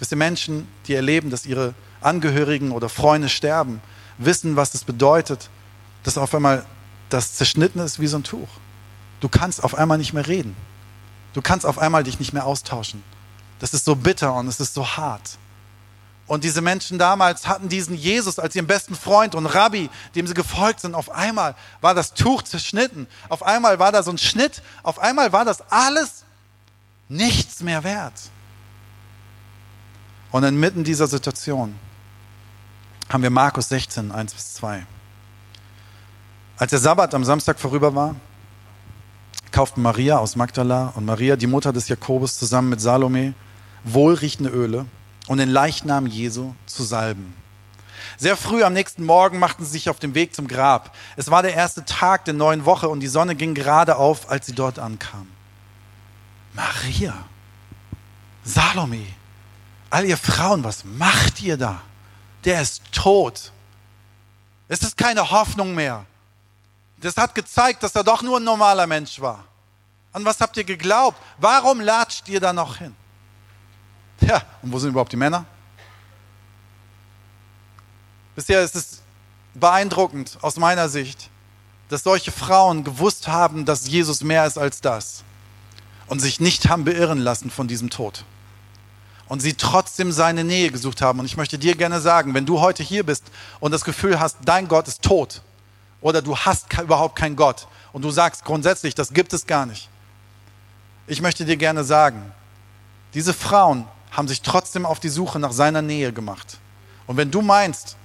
[0.00, 3.80] Wisst ihr, Menschen, die erleben, dass ihre Angehörigen oder Freunde sterben,
[4.18, 5.50] wissen, was es bedeutet,
[6.02, 6.64] dass auf einmal
[7.10, 8.48] das zerschnitten ist wie so ein Tuch.
[9.20, 10.56] Du kannst auf einmal nicht mehr reden.
[11.34, 13.04] Du kannst auf einmal dich nicht mehr austauschen.
[13.58, 15.38] Das ist so bitter und es ist so hart.
[16.26, 20.34] Und diese Menschen damals hatten diesen Jesus als ihren besten Freund und Rabbi, dem sie
[20.34, 20.94] gefolgt sind.
[20.94, 23.06] Auf einmal war das Tuch zerschnitten.
[23.28, 24.62] Auf einmal war da so ein Schnitt.
[24.82, 26.24] Auf einmal war das alles
[27.08, 28.14] nichts mehr wert.
[30.30, 31.74] Und inmitten dieser Situation
[33.08, 34.86] haben wir Markus 16, 1 bis 2.
[36.56, 38.14] Als der Sabbat am Samstag vorüber war,
[39.50, 43.34] kauften Maria aus Magdala und Maria, die Mutter des Jakobus, zusammen mit Salome
[43.82, 44.86] wohlriechende Öle
[45.26, 47.34] und den Leichnam Jesu zu salben.
[48.16, 50.94] Sehr früh am nächsten Morgen machten sie sich auf den Weg zum Grab.
[51.16, 54.46] Es war der erste Tag der neuen Woche und die Sonne ging gerade auf, als
[54.46, 55.30] sie dort ankamen.
[56.52, 57.14] Maria,
[58.44, 59.06] Salome,
[59.90, 61.82] all ihr Frauen, was macht ihr da?
[62.44, 63.52] Der ist tot.
[64.68, 66.06] Es ist keine Hoffnung mehr.
[66.98, 69.44] Das hat gezeigt, dass er doch nur ein normaler Mensch war.
[70.12, 71.20] An was habt ihr geglaubt?
[71.38, 72.94] Warum latscht ihr da noch hin?
[74.20, 75.44] Ja, und wo sind überhaupt die Männer?
[78.34, 79.02] Bisher ist es
[79.54, 81.30] beeindruckend aus meiner Sicht,
[81.88, 85.24] dass solche Frauen gewusst haben, dass Jesus mehr ist als das
[86.06, 88.24] und sich nicht haben beirren lassen von diesem Tod.
[89.30, 91.20] Und sie trotzdem seine Nähe gesucht haben.
[91.20, 93.22] Und ich möchte dir gerne sagen, wenn du heute hier bist
[93.60, 95.40] und das Gefühl hast, dein Gott ist tot,
[96.00, 99.88] oder du hast überhaupt keinen Gott und du sagst grundsätzlich, das gibt es gar nicht.
[101.06, 102.32] Ich möchte dir gerne sagen,
[103.14, 106.58] diese Frauen haben sich trotzdem auf die Suche nach seiner Nähe gemacht.
[107.06, 107.96] Und wenn du meinst,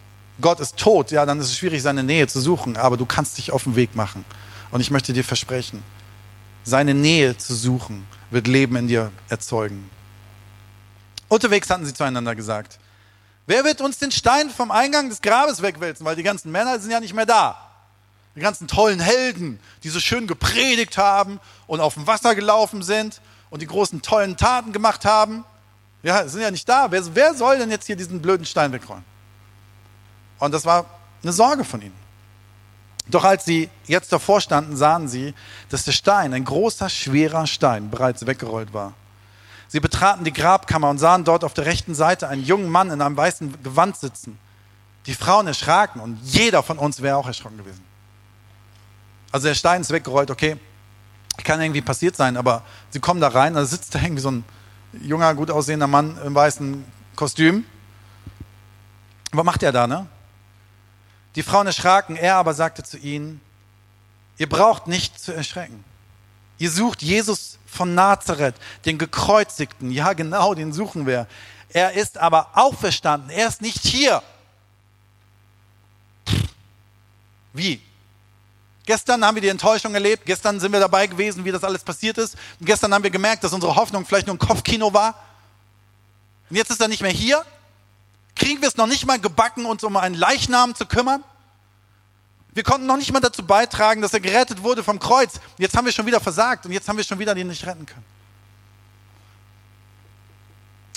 [0.42, 3.38] Gott ist tot, ja, dann ist es schwierig, seine Nähe zu suchen, aber du kannst
[3.38, 4.26] dich auf den Weg machen.
[4.72, 5.84] Und ich möchte dir versprechen,
[6.64, 9.90] seine Nähe zu suchen, wird Leben in dir erzeugen.
[11.28, 12.80] Unterwegs hatten sie zueinander gesagt,
[13.48, 16.92] wer wird uns den Stein vom Eingang des Grabes wegwälzen, weil die ganzen Männer sind
[16.92, 17.58] ja nicht mehr da.
[18.36, 23.22] Die ganzen tollen Helden, die so schön gepredigt haben und auf dem Wasser gelaufen sind
[23.50, 25.46] und die großen tollen Taten gemacht haben,
[26.04, 26.92] ja, sind ja nicht da.
[26.92, 29.06] Wer, wer soll denn jetzt hier diesen blöden Stein wegrollen?
[30.38, 30.86] Und das war
[31.24, 32.06] eine Sorge von ihnen.
[33.08, 35.34] Doch als sie jetzt davor standen, sahen sie,
[35.70, 38.94] dass der Stein, ein großer, schwerer Stein, bereits weggerollt war.
[39.76, 43.02] Sie betraten die Grabkammer und sahen dort auf der rechten Seite einen jungen Mann in
[43.02, 44.40] einem weißen Gewand sitzen.
[45.06, 47.84] Die Frauen erschraken und jeder von uns wäre auch erschrocken gewesen.
[49.34, 50.56] Also der Stein ist weggerollt, okay,
[51.44, 54.46] kann irgendwie passiert sein, aber sie kommen da rein, da sitzt da irgendwie so ein
[54.94, 56.86] junger, gut aussehender Mann im weißen
[57.18, 57.66] Kostüm
[59.34, 60.08] Was macht er da, ne?
[61.36, 63.42] Die Frauen erschraken, er aber sagte zu ihnen,
[64.38, 65.84] ihr braucht nicht zu erschrecken.
[66.60, 69.92] Ihr sucht Jesus von Nazareth, den gekreuzigten.
[69.92, 71.28] Ja, genau, den suchen wir.
[71.70, 73.30] Er ist aber auferstanden.
[73.30, 74.24] Er ist nicht hier.
[77.54, 77.82] Wie?
[78.86, 80.26] Gestern haben wir die Enttäuschung erlebt.
[80.26, 82.36] Gestern sind wir dabei gewesen, wie das alles passiert ist.
[82.60, 85.16] Und gestern haben wir gemerkt, dass unsere Hoffnung vielleicht nur ein Kopfkino war.
[86.50, 87.44] Und jetzt ist er nicht mehr hier.
[88.36, 91.24] Kriegen wir es noch nicht mal gebacken, uns um einen Leichnam zu kümmern?
[92.56, 95.42] Wir konnten noch nicht mal dazu beitragen, dass er gerettet wurde vom Kreuz.
[95.58, 97.86] Jetzt haben wir schon wieder versagt und jetzt haben wir schon wieder den nicht retten
[97.86, 98.06] können.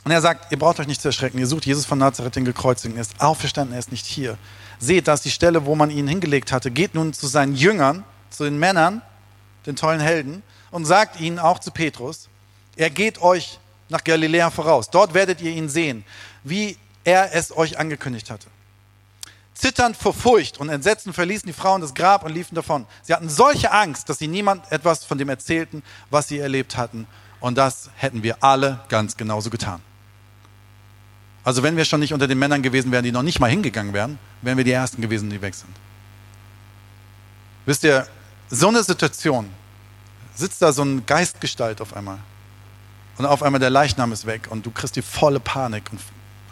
[0.04, 1.36] Und er sagt, ihr braucht euch nicht zu erschrecken.
[1.36, 2.96] Ihr sucht Jesus von Nazareth, den Gekreuzigten.
[2.96, 4.38] Er ist auferstanden, er ist nicht hier.
[4.78, 6.70] Seht, da ist die Stelle, wo man ihn hingelegt hatte.
[6.70, 9.02] Geht nun zu seinen Jüngern, zu den Männern,
[9.66, 12.28] den tollen Helden, und sagt ihnen auch zu Petrus,
[12.76, 14.90] er geht euch nach Galiläa voraus.
[14.90, 16.04] Dort werdet ihr ihn sehen,
[16.44, 18.46] wie er es euch angekündigt hatte.
[19.58, 22.86] Zitternd vor Furcht und Entsetzen verließen die Frauen das Grab und liefen davon.
[23.02, 27.08] Sie hatten solche Angst, dass sie niemand etwas von dem erzählten, was sie erlebt hatten.
[27.40, 29.80] Und das hätten wir alle ganz genauso getan.
[31.42, 33.92] Also wenn wir schon nicht unter den Männern gewesen wären, die noch nicht mal hingegangen
[33.92, 35.74] wären, wären wir die Ersten gewesen, die weg sind.
[37.66, 38.06] Wisst ihr,
[38.50, 39.50] so eine Situation,
[40.36, 42.18] sitzt da so ein Geistgestalt auf einmal
[43.16, 46.00] und auf einmal der Leichnam ist weg und du kriegst die volle Panik und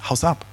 [0.08, 0.44] haus ab.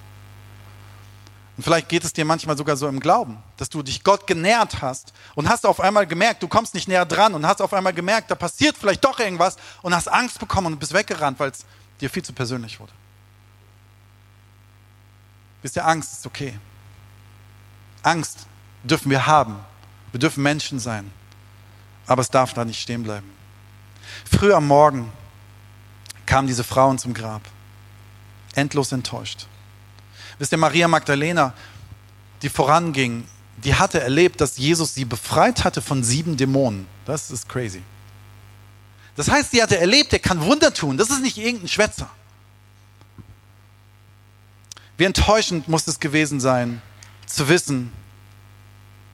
[1.64, 4.82] Und vielleicht geht es dir manchmal sogar so im Glauben, dass du dich Gott genährt
[4.82, 7.94] hast und hast auf einmal gemerkt, du kommst nicht näher dran und hast auf einmal
[7.94, 11.64] gemerkt, da passiert vielleicht doch irgendwas und hast Angst bekommen und bist weggerannt, weil es
[12.02, 12.92] dir viel zu persönlich wurde.
[15.62, 16.60] Wisst ihr, Angst ist okay.
[18.02, 18.46] Angst
[18.84, 19.58] dürfen wir haben.
[20.12, 21.14] Wir dürfen Menschen sein.
[22.08, 23.32] Aber es darf da nicht stehen bleiben.
[24.30, 25.14] Früh am Morgen
[26.26, 27.44] kamen diese Frauen zum Grab.
[28.54, 29.48] Endlos enttäuscht.
[30.44, 31.54] Wisst ihr, Maria Magdalena,
[32.42, 33.26] die voranging,
[33.64, 36.86] die hatte erlebt, dass Jesus sie befreit hatte von sieben Dämonen.
[37.06, 37.82] Das ist crazy.
[39.16, 40.98] Das heißt, sie hatte erlebt, er kann Wunder tun.
[40.98, 42.10] Das ist nicht irgendein Schwätzer.
[44.98, 46.82] Wie enttäuschend muss es gewesen sein,
[47.26, 47.94] zu wissen,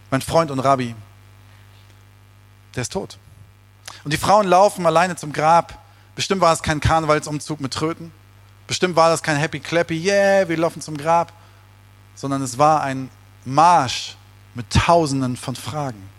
[0.10, 0.96] mein Freund und Rabbi,
[2.74, 3.20] der ist tot.
[4.04, 5.78] Und die Frauen laufen alleine zum Grab.
[6.15, 8.12] Bestimmt war es kein Karnevalsumzug mit Tröten.
[8.70, 11.34] Bestimmt war das kein Happy Clappy, yeah, wir laufen zum Grab.
[12.16, 13.10] Sondern es war ein
[13.44, 14.16] Marsch
[14.54, 16.10] mit Tausenden von Fragen.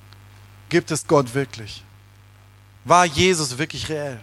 [0.69, 1.83] Gibt es Gott wirklich?
[2.85, 4.21] War Jesus wirklich reell?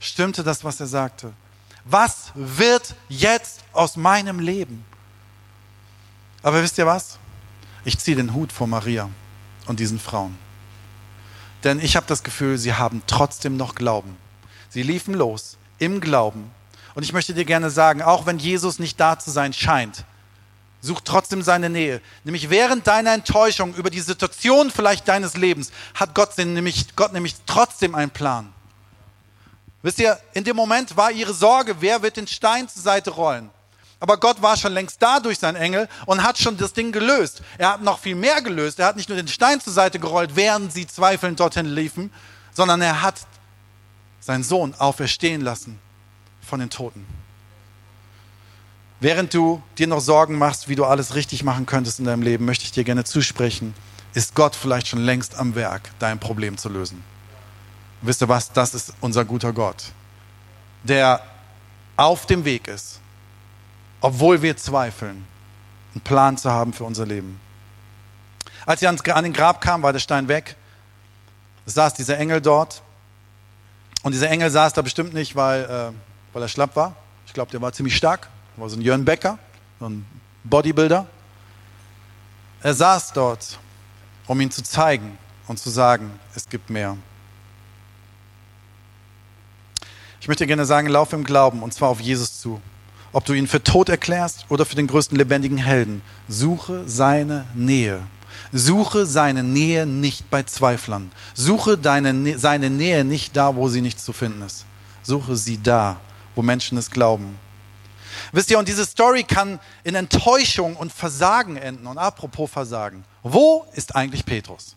[0.00, 1.32] Stimmte das, was er sagte?
[1.90, 4.84] was wird jetzt aus meinem Leben?
[6.42, 7.18] Aber wisst ihr was?
[7.84, 9.08] Ich ziehe den Hut vor Maria
[9.66, 10.36] und diesen Frauen.
[11.64, 14.16] Denn ich habe das Gefühl, sie haben trotzdem noch Glauben.
[14.68, 16.50] Sie liefen los im Glauben.
[16.98, 20.04] Und ich möchte dir gerne sagen, auch wenn Jesus nicht da zu sein scheint,
[20.80, 22.02] such trotzdem seine Nähe.
[22.24, 27.36] Nämlich während deiner Enttäuschung über die Situation vielleicht deines Lebens hat Gott nämlich, Gott nämlich
[27.46, 28.52] trotzdem einen Plan.
[29.82, 33.48] Wisst ihr, in dem Moment war ihre Sorge, wer wird den Stein zur Seite rollen?
[34.00, 37.42] Aber Gott war schon längst da durch seinen Engel und hat schon das Ding gelöst.
[37.58, 38.80] Er hat noch viel mehr gelöst.
[38.80, 42.12] Er hat nicht nur den Stein zur Seite gerollt, während sie zweifelnd dorthin liefen,
[42.52, 43.20] sondern er hat
[44.18, 45.78] seinen Sohn auferstehen lassen
[46.48, 47.06] von den Toten.
[49.00, 52.44] Während du dir noch Sorgen machst, wie du alles richtig machen könntest in deinem Leben,
[52.44, 53.74] möchte ich dir gerne zusprechen,
[54.14, 57.04] ist Gott vielleicht schon längst am Werk, dein Problem zu lösen.
[58.02, 58.52] Wisst ihr was?
[58.52, 59.84] Das ist unser guter Gott,
[60.82, 61.22] der
[61.96, 63.00] auf dem Weg ist,
[64.00, 65.26] obwohl wir zweifeln,
[65.94, 67.40] einen Plan zu haben für unser Leben.
[68.66, 70.56] Als sie an den Grab kam, war der Stein weg.
[71.66, 72.82] Es saß dieser Engel dort.
[74.02, 76.94] Und dieser Engel saß da bestimmt nicht, weil, äh, weil er schlapp war.
[77.26, 78.28] Ich glaube, der war ziemlich stark.
[78.56, 79.38] Er war so ein Jörn Becker,
[79.80, 80.06] so ein
[80.44, 81.06] Bodybuilder.
[82.62, 83.58] Er saß dort,
[84.26, 86.96] um ihn zu zeigen und zu sagen, es gibt mehr.
[90.20, 92.60] Ich möchte gerne sagen, lauf im Glauben und zwar auf Jesus zu.
[93.12, 98.00] Ob du ihn für tot erklärst oder für den größten lebendigen Helden, suche seine Nähe.
[98.52, 101.10] Suche seine Nähe nicht bei Zweiflern.
[101.34, 104.64] Suche deine, seine Nähe nicht da, wo sie nicht zu finden ist.
[105.02, 105.98] Suche sie da,
[106.38, 107.36] wo Menschen es glauben.
[108.30, 111.88] Wisst ihr, und diese Story kann in Enttäuschung und Versagen enden.
[111.88, 114.76] Und apropos Versagen, wo ist eigentlich Petrus?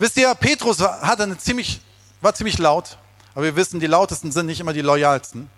[0.00, 1.80] Wisst ihr, Petrus hatte eine ziemlich,
[2.20, 2.98] war ziemlich laut,
[3.36, 5.48] aber wir wissen, die lautesten sind nicht immer die loyalsten.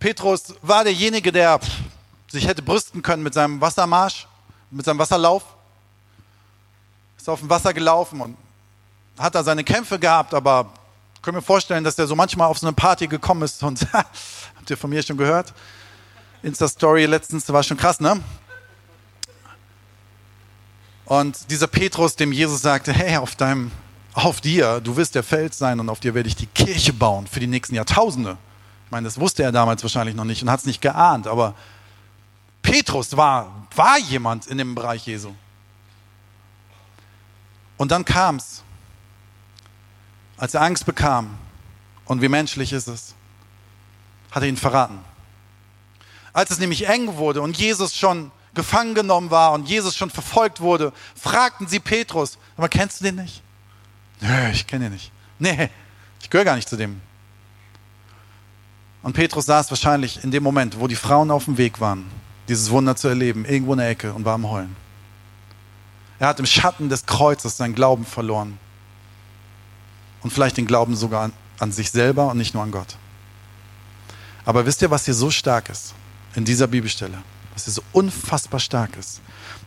[0.00, 1.60] Petrus war derjenige, der
[2.26, 4.26] sich hätte brüsten können mit seinem Wassermarsch,
[4.72, 5.44] mit seinem Wasserlauf.
[7.18, 8.36] Ist auf dem Wasser gelaufen und
[9.16, 10.72] hat da seine Kämpfe gehabt, aber
[11.22, 14.70] können wir vorstellen, dass er so manchmal auf so eine Party gekommen ist und habt
[14.70, 15.52] ihr von mir schon gehört?
[16.42, 18.20] Insta-Story letztens, war schon krass, ne?
[21.04, 23.72] Und dieser Petrus, dem Jesus sagte, hey, auf deinem,
[24.12, 27.26] auf dir, du wirst der Fels sein und auf dir werde ich die Kirche bauen
[27.26, 28.36] für die nächsten Jahrtausende.
[28.84, 31.54] Ich meine, das wusste er damals wahrscheinlich noch nicht und hat es nicht geahnt, aber
[32.62, 35.34] Petrus war, war jemand in dem Bereich Jesu.
[37.78, 38.62] Und dann kam es,
[40.38, 41.36] als er Angst bekam,
[42.04, 43.14] und wie menschlich ist es,
[44.30, 44.98] hat er ihn verraten.
[46.32, 50.60] Als es nämlich eng wurde und Jesus schon gefangen genommen war und Jesus schon verfolgt
[50.60, 53.42] wurde, fragten sie Petrus, aber kennst du den nicht?
[54.20, 55.12] Nö, ich kenne ihn nicht.
[55.38, 55.68] Nee,
[56.20, 57.00] ich gehöre gar nicht zu dem.
[59.02, 62.10] Und Petrus saß wahrscheinlich in dem Moment, wo die Frauen auf dem Weg waren,
[62.48, 64.74] dieses Wunder zu erleben, irgendwo in der Ecke und war am Heulen.
[66.18, 68.58] Er hat im Schatten des Kreuzes seinen Glauben verloren.
[70.22, 72.96] Und vielleicht den Glauben sogar an, an sich selber und nicht nur an Gott.
[74.44, 75.94] Aber wisst ihr, was hier so stark ist
[76.34, 77.18] in dieser Bibelstelle?
[77.54, 79.20] Was hier so unfassbar stark ist?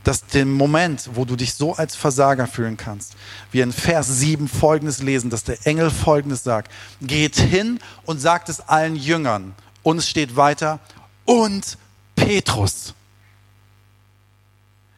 [0.03, 3.15] Dass den Moment, wo du dich so als Versager fühlen kannst,
[3.51, 8.49] wir in Vers 7 folgendes lesen, dass der Engel folgendes sagt: Geht hin und sagt
[8.49, 9.53] es allen Jüngern.
[9.83, 10.79] Und es steht weiter:
[11.25, 11.77] Und
[12.15, 12.95] Petrus.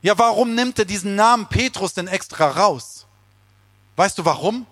[0.02, 3.06] Ja, warum nimmt er diesen Namen Petrus denn extra raus?
[3.96, 4.66] Weißt du warum?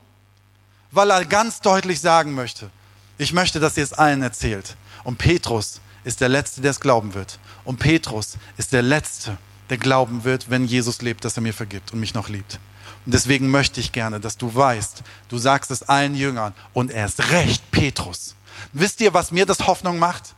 [0.91, 2.69] Weil er ganz deutlich sagen möchte,
[3.17, 4.75] ich möchte, dass ihr es allen erzählt.
[5.03, 7.39] Und Petrus ist der Letzte, der es glauben wird.
[7.63, 9.37] Und Petrus ist der Letzte,
[9.69, 12.59] der glauben wird, wenn Jesus lebt, dass er mir vergibt und mich noch liebt.
[13.05, 17.31] Und deswegen möchte ich gerne, dass du weißt, du sagst es allen Jüngern und erst
[17.31, 18.35] recht Petrus.
[18.73, 20.35] Wisst ihr, was mir das Hoffnung macht?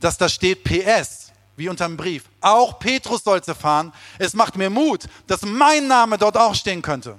[0.00, 2.24] Dass da steht PS wie unter dem Brief.
[2.40, 3.92] Auch Petrus soll es erfahren.
[4.18, 7.18] Es macht mir Mut, dass mein Name dort auch stehen könnte.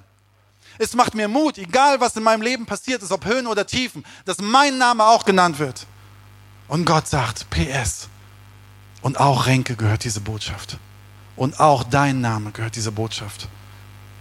[0.78, 4.04] Es macht mir Mut, egal was in meinem Leben passiert ist, ob Höhen oder Tiefen,
[4.24, 5.86] dass mein Name auch genannt wird.
[6.68, 8.08] Und Gott sagt, PS.
[9.02, 10.78] Und auch Renke gehört diese Botschaft.
[11.36, 13.48] Und auch dein Name gehört diese Botschaft.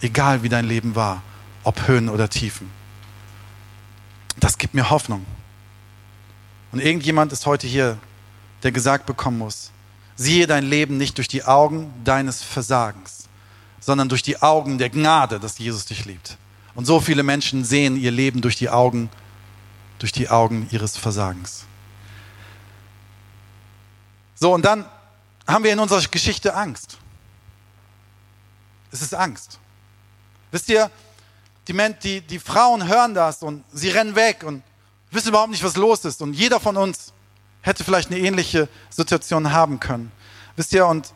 [0.01, 1.21] Egal wie dein Leben war,
[1.63, 2.69] ob Höhen oder Tiefen.
[4.37, 5.25] Das gibt mir Hoffnung.
[6.71, 7.97] Und irgendjemand ist heute hier,
[8.63, 9.71] der gesagt bekommen muss,
[10.15, 13.27] Siehe dein Leben nicht durch die Augen deines Versagens,
[13.79, 16.37] sondern durch die Augen der Gnade, dass Jesus dich liebt.
[16.75, 19.09] Und so viele Menschen sehen ihr Leben durch die Augen,
[19.99, 21.65] durch die Augen ihres Versagens.
[24.35, 24.85] So, und dann
[25.47, 26.97] haben wir in unserer Geschichte Angst.
[28.91, 29.59] Es ist Angst.
[30.51, 30.91] Wisst ihr,
[31.67, 34.63] die, die, die Frauen hören das und sie rennen weg und
[35.11, 36.21] wissen überhaupt nicht, was los ist.
[36.21, 37.13] Und jeder von uns
[37.61, 40.11] hätte vielleicht eine ähnliche Situation haben können.
[40.55, 41.13] Wisst ihr, und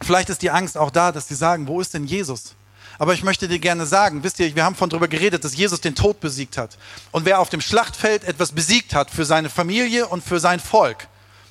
[0.00, 2.54] vielleicht ist die Angst auch da, dass sie sagen, wo ist denn Jesus?
[2.98, 5.80] Aber ich möchte dir gerne sagen, wisst ihr, wir haben von darüber geredet, dass Jesus
[5.80, 6.76] den Tod besiegt hat.
[7.10, 11.08] Und wer auf dem Schlachtfeld etwas besiegt hat für seine Familie und für sein Volk,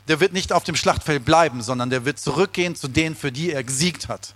[0.08, 3.52] der wird nicht auf dem Schlachtfeld bleiben, sondern der wird zurückgehen zu denen, für die
[3.52, 4.34] er gesiegt hat.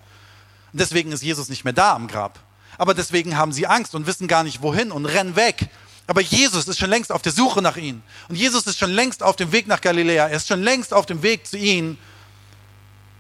[0.74, 2.40] Und deswegen ist Jesus nicht mehr da am Grab.
[2.78, 5.70] Aber deswegen haben sie Angst und wissen gar nicht wohin und rennen weg
[6.08, 8.04] aber Jesus ist schon längst auf der Suche nach ihnen.
[8.30, 10.28] Und Jesus ist schon längst auf dem Weg nach Galiläa.
[10.28, 11.98] Er ist schon längst auf dem Weg zu ihnen,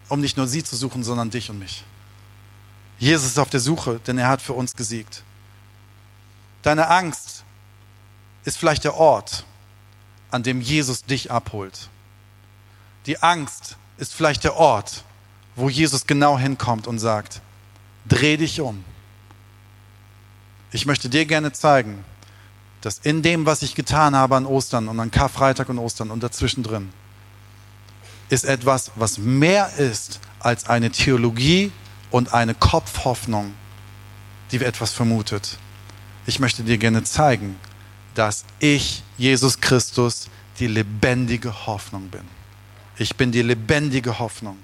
[0.08, 1.84] um nicht nur sie zu suchen, sondern dich und mich.
[2.98, 5.24] Jesus ist auf der Suche, denn er hat für uns gesiegt.
[6.62, 7.44] Deine Angst
[8.46, 9.46] ist vielleicht der Ort,
[10.32, 11.90] an dem Jesus dich abholt.
[13.06, 15.04] Die Angst ist vielleicht der Ort,
[15.56, 17.42] wo Jesus genau hinkommt und sagt,
[18.08, 18.84] dreh dich um.
[20.72, 22.04] Ich möchte dir gerne zeigen,
[22.82, 26.22] dass in dem, was ich getan habe an Ostern und an Karfreitag und Ostern und
[26.22, 26.92] dazwischen drin,
[28.30, 31.72] ist etwas, was mehr ist als eine Theologie
[32.16, 33.54] und eine Kopfhoffnung,
[34.50, 35.58] die etwas vermutet.
[36.26, 37.60] Ich möchte dir gerne zeigen,
[38.14, 42.24] dass ich, Jesus Christus, die lebendige Hoffnung bin.
[42.96, 44.58] Ich bin die lebendige Hoffnung.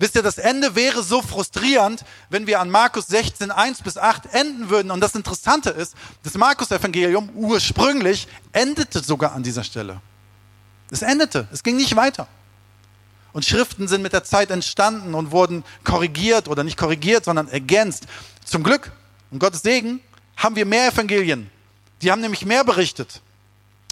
[0.00, 4.34] Wisst ihr, das Ende wäre so frustrierend, wenn wir an Markus 16, 1 bis 8
[4.34, 4.90] enden würden.
[4.90, 10.00] Und das Interessante ist, das Markus-Evangelium ursprünglich endete sogar an dieser Stelle.
[10.90, 12.26] Es endete, es ging nicht weiter.
[13.32, 18.06] Und Schriften sind mit der Zeit entstanden und wurden korrigiert oder nicht korrigiert, sondern ergänzt.
[18.44, 18.92] Zum Glück,
[19.30, 20.00] um Gottes Segen,
[20.36, 21.50] haben wir mehr Evangelien.
[22.02, 23.20] Die haben nämlich mehr berichtet.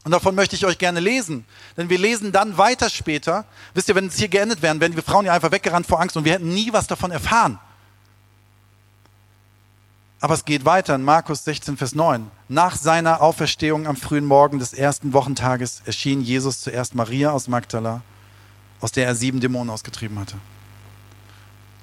[0.04, 1.44] Und davon möchte ich euch gerne lesen.
[1.76, 3.44] Denn wir lesen dann weiter später.
[3.74, 6.16] Wisst ihr, wenn es hier geendet wären, wären wir Frauen ja einfach weggerannt vor Angst
[6.16, 7.58] und wir hätten nie was davon erfahren.
[10.20, 12.30] Aber es geht weiter in Markus 16, Vers 9.
[12.48, 18.02] Nach seiner Auferstehung am frühen Morgen des ersten Wochentages erschien Jesus zuerst Maria aus Magdala,
[18.80, 20.36] aus der er sieben Dämonen ausgetrieben hatte.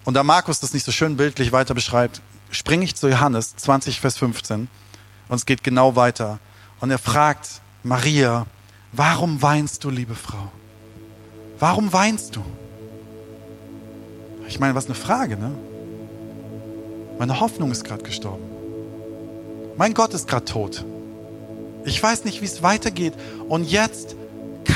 [0.04, 2.22] Und da Markus das nicht so schön bildlich weiter beschreibt,
[2.52, 4.68] springe ich zu Johannes 20, Vers 15
[5.28, 6.40] und es geht genau weiter.
[6.80, 8.46] Und er fragt Maria,
[8.92, 10.52] warum weinst du, liebe Frau?
[11.60, 12.46] Warum weinst du?
[14.48, 15.52] Ich meine, was eine Frage, ne?
[17.18, 18.44] Meine Hoffnung ist gerade gestorben.
[19.78, 20.86] Mein Gott ist gerade tot.
[21.86, 23.14] Ich weiß nicht, wie es weitergeht.
[23.48, 24.16] Und jetzt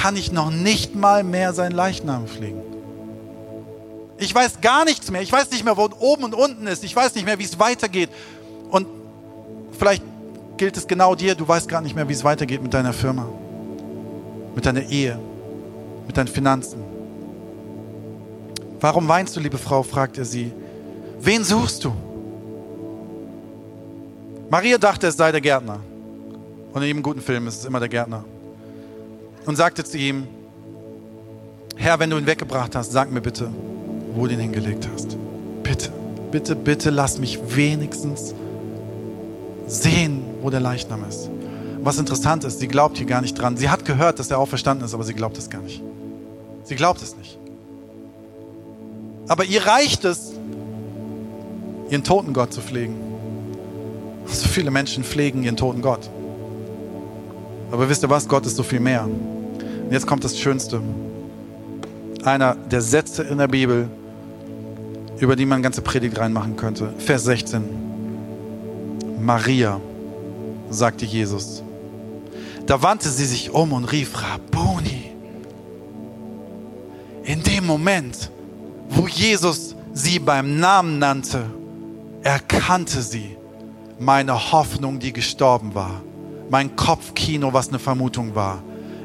[0.01, 2.61] kann ich noch nicht mal mehr seinen Leichnam pflegen.
[4.17, 5.21] Ich weiß gar nichts mehr.
[5.21, 6.83] Ich weiß nicht mehr, wo oben und unten ist.
[6.85, 8.09] Ich weiß nicht mehr, wie es weitergeht.
[8.69, 8.87] Und
[9.77, 10.03] vielleicht
[10.55, 11.35] gilt es genau dir.
[11.35, 13.27] Du weißt gar nicht mehr, wie es weitergeht mit deiner Firma,
[14.55, 15.19] mit deiner Ehe,
[16.07, 16.81] mit deinen Finanzen.
[18.79, 19.83] Warum weinst du, liebe Frau?
[19.83, 20.53] fragt er sie.
[21.19, 21.93] Wen suchst du?
[24.49, 25.81] Maria dachte, es sei der Gärtner.
[26.71, 28.23] Und in jedem guten Film ist es immer der Gärtner.
[29.49, 30.27] Und sagte zu ihm,
[31.75, 33.49] Herr, wenn du ihn weggebracht hast, sag mir bitte,
[34.13, 35.17] wo du ihn hingelegt hast.
[35.63, 35.91] Bitte,
[36.29, 38.35] bitte, bitte lass mich wenigstens
[39.65, 41.31] sehen, wo der Leichnam ist.
[41.81, 43.57] Was interessant ist, sie glaubt hier gar nicht dran.
[43.57, 45.81] Sie hat gehört, dass er auferstanden ist, aber sie glaubt es gar nicht.
[46.63, 47.39] Sie glaubt es nicht.
[49.29, 50.33] Aber ihr reicht es,
[51.89, 52.93] ihren toten Gott zu pflegen.
[54.27, 56.07] So viele Menschen pflegen ihren toten Gott.
[57.71, 58.27] Aber wisst ihr was?
[58.27, 59.07] Gott ist so viel mehr.
[59.89, 60.83] Und jetzt kommt das Schönste.
[62.23, 63.89] Einer der Sätze in der Bibel,
[65.17, 66.93] über die man eine ganze Predigt reinmachen könnte.
[66.99, 67.63] Vers 16.
[69.19, 69.81] Maria,
[70.69, 71.63] sagte Jesus.
[72.67, 75.09] Da wandte sie sich um und rief, Rabboni.
[77.23, 78.29] In dem Moment,
[78.89, 81.45] wo Jesus sie beim Namen nannte,
[82.21, 83.37] erkannte sie
[83.97, 86.03] meine Hoffnung, die gestorben war.
[86.51, 88.61] Mein Kopfkino, was eine Vermutung war,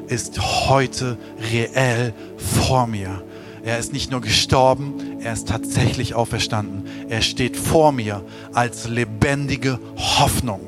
[0.07, 1.17] ist heute
[1.51, 3.23] reell vor mir.
[3.63, 6.83] Er ist nicht nur gestorben, er ist tatsächlich auferstanden.
[7.09, 10.61] Er steht vor mir als lebendige Hoffnung.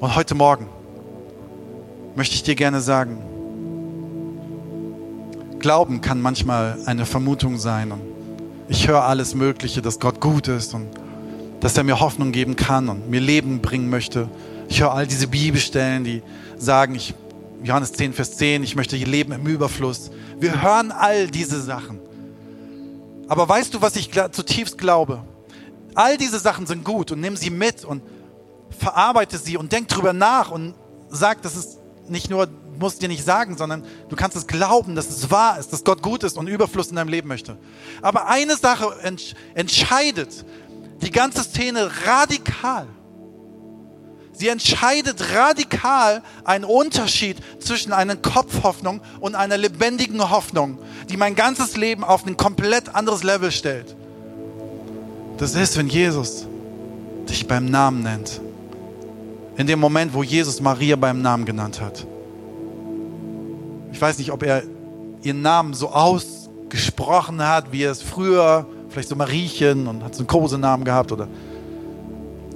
[0.00, 0.68] Und heute Morgen
[2.14, 3.18] möchte ich dir gerne sagen,
[5.58, 7.90] Glauben kann manchmal eine Vermutung sein.
[7.92, 8.00] Und
[8.68, 10.86] ich höre alles Mögliche, dass Gott gut ist und
[11.60, 14.28] dass er mir Hoffnung geben kann und mir Leben bringen möchte.
[14.68, 16.22] Ich höre all diese Bibelstellen, die
[16.56, 17.14] sagen, ich
[17.62, 20.10] Johannes 10, Vers 10, ich möchte leben im Überfluss.
[20.38, 21.98] Wir hören all diese Sachen.
[23.26, 25.24] Aber weißt du, was ich zutiefst glaube?
[25.94, 28.02] All diese Sachen sind gut und nimm sie mit und
[28.78, 30.74] verarbeite sie und denk drüber nach und
[31.08, 32.48] sag, dass es nicht nur,
[32.78, 36.02] musst dir nicht sagen, sondern du kannst es glauben, dass es wahr ist, dass Gott
[36.02, 37.56] gut ist und Überfluss in deinem Leben möchte.
[38.02, 38.94] Aber eine Sache
[39.54, 40.44] entscheidet
[41.02, 42.86] die ganze Szene radikal.
[44.38, 50.78] Sie entscheidet radikal einen Unterschied zwischen einer Kopfhoffnung und einer lebendigen Hoffnung,
[51.08, 53.96] die mein ganzes Leben auf ein komplett anderes Level stellt.
[55.38, 56.46] Das ist, wenn Jesus
[57.28, 58.40] dich beim Namen nennt.
[59.56, 62.06] In dem Moment, wo Jesus Maria beim Namen genannt hat.
[63.92, 64.62] Ich weiß nicht, ob er
[65.24, 70.20] ihren Namen so ausgesprochen hat, wie er es früher, vielleicht so Mariechen und hat so
[70.20, 71.26] einen Kosenamen gehabt oder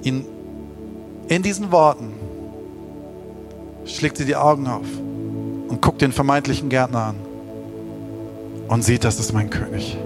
[0.01, 0.25] ihn
[1.35, 2.13] in diesen Worten
[3.85, 4.85] schlägt sie die Augen auf
[5.67, 7.15] und guckt den vermeintlichen Gärtner an
[8.67, 9.97] und sieht, das ist mein König.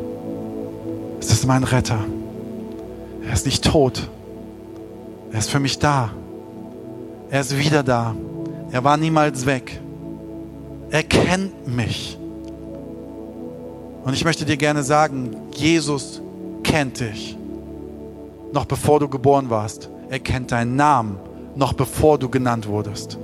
[1.19, 1.99] Es ist mein Retter.
[3.25, 4.09] Er ist nicht tot.
[5.32, 6.11] Er ist für mich da.
[7.30, 8.15] Er ist wieder da.
[8.71, 9.80] Er war niemals weg.
[10.89, 12.17] Er kennt mich.
[14.03, 16.21] Und ich möchte dir gerne sagen, Jesus
[16.63, 17.38] kennt dich.
[18.53, 19.89] Noch bevor du geboren warst.
[20.10, 21.18] Er kennt deinen Namen,
[21.55, 23.18] noch bevor du genannt wurdest.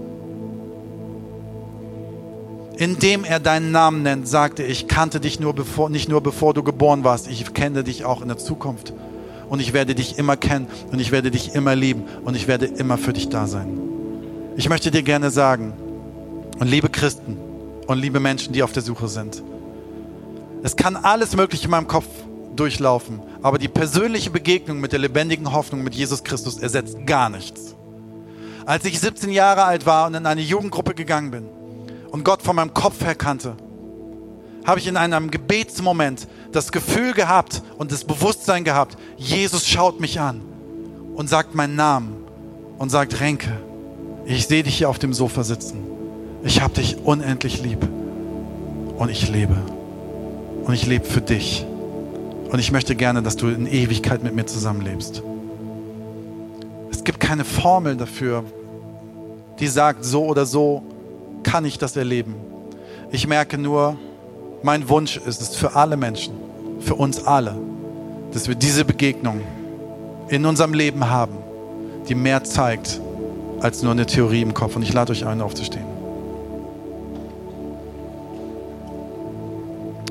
[2.76, 6.64] Indem er deinen Namen nennt, sagte ich kannte dich nur bevor, nicht nur bevor du
[6.64, 8.94] geboren warst, ich kenne dich auch in der Zukunft.
[9.50, 12.66] Und ich werde dich immer kennen und ich werde dich immer lieben und ich werde
[12.66, 13.80] immer für dich da sein.
[14.56, 15.74] Ich möchte dir gerne sagen,
[16.60, 17.38] und liebe Christen
[17.88, 19.44] und liebe Menschen, die auf der Suche sind,
[20.64, 22.08] es kann alles Mögliche in meinem Kopf
[22.56, 23.22] durchlaufen.
[23.42, 27.76] Aber die persönliche Begegnung mit der lebendigen Hoffnung mit Jesus Christus ersetzt gar nichts.
[28.66, 31.46] Als ich 17 Jahre alt war und in eine Jugendgruppe gegangen bin
[32.12, 33.56] und Gott von meinem Kopf her kannte,
[34.66, 40.20] habe ich in einem Gebetsmoment das Gefühl gehabt und das Bewusstsein gehabt, Jesus schaut mich
[40.20, 40.42] an
[41.16, 42.16] und sagt meinen Namen
[42.78, 43.52] und sagt, Renke,
[44.26, 45.84] ich sehe dich hier auf dem Sofa sitzen.
[46.44, 47.88] Ich habe dich unendlich lieb
[48.98, 49.56] und ich lebe.
[50.64, 51.66] Und ich lebe für dich.
[52.54, 55.24] Und ich möchte gerne, dass du in Ewigkeit mit mir zusammenlebst.
[56.92, 58.44] Es gibt keine Formel dafür,
[59.60, 60.84] die sagt, so oder so
[61.42, 62.36] kann ich das erleben.
[63.12, 63.98] Ich merke nur,
[64.62, 66.36] mein Wunsch ist es für alle Menschen,
[66.80, 67.56] für uns alle,
[68.34, 69.42] dass wir diese Begegnung
[70.30, 71.34] in unserem Leben haben,
[72.08, 73.02] die mehr zeigt
[73.62, 74.76] als nur eine Theorie im Kopf.
[74.76, 75.88] Und ich lade euch ein, aufzustehen.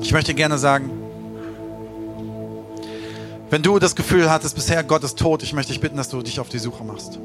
[0.01, 1.02] Ich möchte gerne sagen,
[3.53, 6.23] wenn du das Gefühl hattest, bisher Gott ist tot, ich möchte dich bitten, dass du
[6.23, 7.19] dich auf die Suche machst.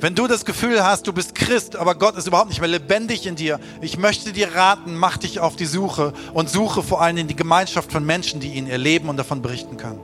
[0.00, 3.26] Wenn du das Gefühl hast, du bist Christ, aber Gott ist überhaupt nicht mehr lebendig
[3.26, 7.16] in dir, ich möchte dir raten, mach dich auf die Suche und suche vor allem
[7.16, 10.00] in die Gemeinschaft von Menschen, die ihn erleben und davon berichten können.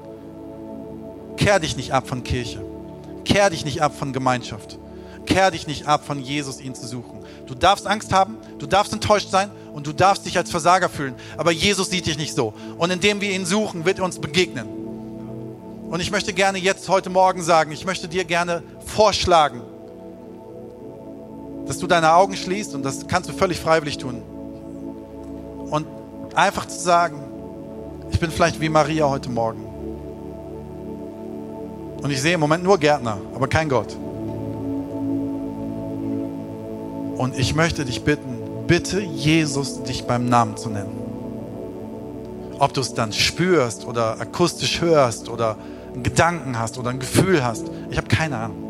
[1.36, 2.64] Kehr dich nicht ab von Kirche.
[3.26, 4.78] Kehr dich nicht ab von Gemeinschaft.
[5.26, 7.18] Kehr dich nicht ab von Jesus, ihn zu suchen.
[7.46, 11.14] Du darfst Angst haben, du darfst enttäuscht sein und du darfst dich als Versager fühlen.
[11.36, 12.54] Aber Jesus sieht dich nicht so.
[12.78, 14.83] Und indem wir ihn suchen, wird er uns begegnen.
[15.88, 19.62] Und ich möchte gerne jetzt heute Morgen sagen, ich möchte dir gerne vorschlagen,
[21.66, 24.22] dass du deine Augen schließt und das kannst du völlig freiwillig tun.
[25.70, 25.86] Und
[26.34, 27.20] einfach zu sagen,
[28.10, 29.64] ich bin vielleicht wie Maria heute Morgen.
[32.02, 33.96] Und ich sehe im Moment nur Gärtner, aber kein Gott.
[37.16, 40.98] Und ich möchte dich bitten, bitte Jesus dich beim Namen zu nennen.
[42.58, 45.56] Ob du es dann spürst oder akustisch hörst oder
[45.94, 48.64] einen Gedanken hast oder ein Gefühl hast, ich habe keine Ahnung.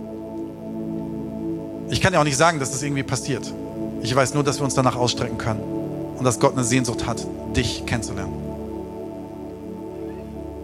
[1.90, 3.52] Ich kann ja auch nicht sagen, dass das irgendwie passiert.
[4.02, 5.60] Ich weiß nur, dass wir uns danach ausstrecken können
[6.16, 8.32] und dass Gott eine Sehnsucht hat, dich kennenzulernen.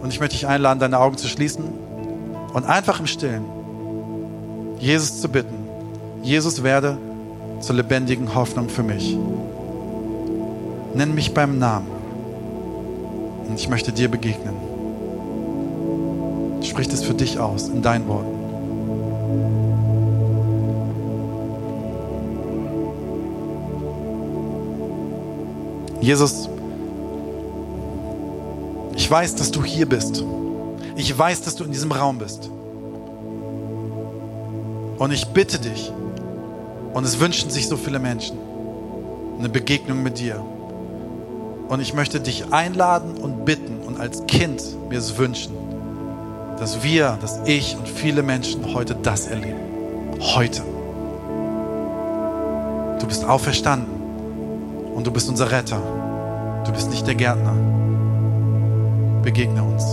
[0.02, 1.64] Und ich möchte dich einladen, deine Augen zu schließen
[2.52, 3.44] und einfach im Stillen
[4.78, 5.54] Jesus zu bitten,
[6.22, 6.96] Jesus werde
[7.60, 9.16] zur lebendigen Hoffnung für mich.
[10.94, 11.86] Nenn mich beim Namen
[13.46, 14.69] und ich möchte dir begegnen.
[16.62, 18.40] Sprich es für dich aus in deinen Worten.
[26.00, 26.48] Jesus,
[28.96, 30.24] ich weiß, dass du hier bist.
[30.96, 32.50] Ich weiß, dass du in diesem Raum bist.
[34.98, 35.92] Und ich bitte dich,
[36.92, 38.36] und es wünschen sich so viele Menschen,
[39.38, 40.44] eine Begegnung mit dir.
[41.68, 45.54] Und ich möchte dich einladen und bitten und als Kind mir es wünschen,
[46.60, 49.58] dass wir, dass ich und viele Menschen heute das erleben.
[50.20, 50.60] Heute.
[53.00, 53.88] Du bist auferstanden
[54.94, 55.80] und du bist unser Retter.
[56.66, 57.54] Du bist nicht der Gärtner.
[59.22, 59.84] Begegne uns.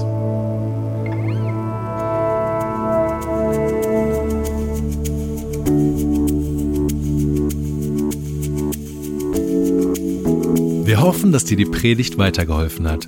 [10.86, 13.08] Wir hoffen, dass dir die Predigt weitergeholfen hat.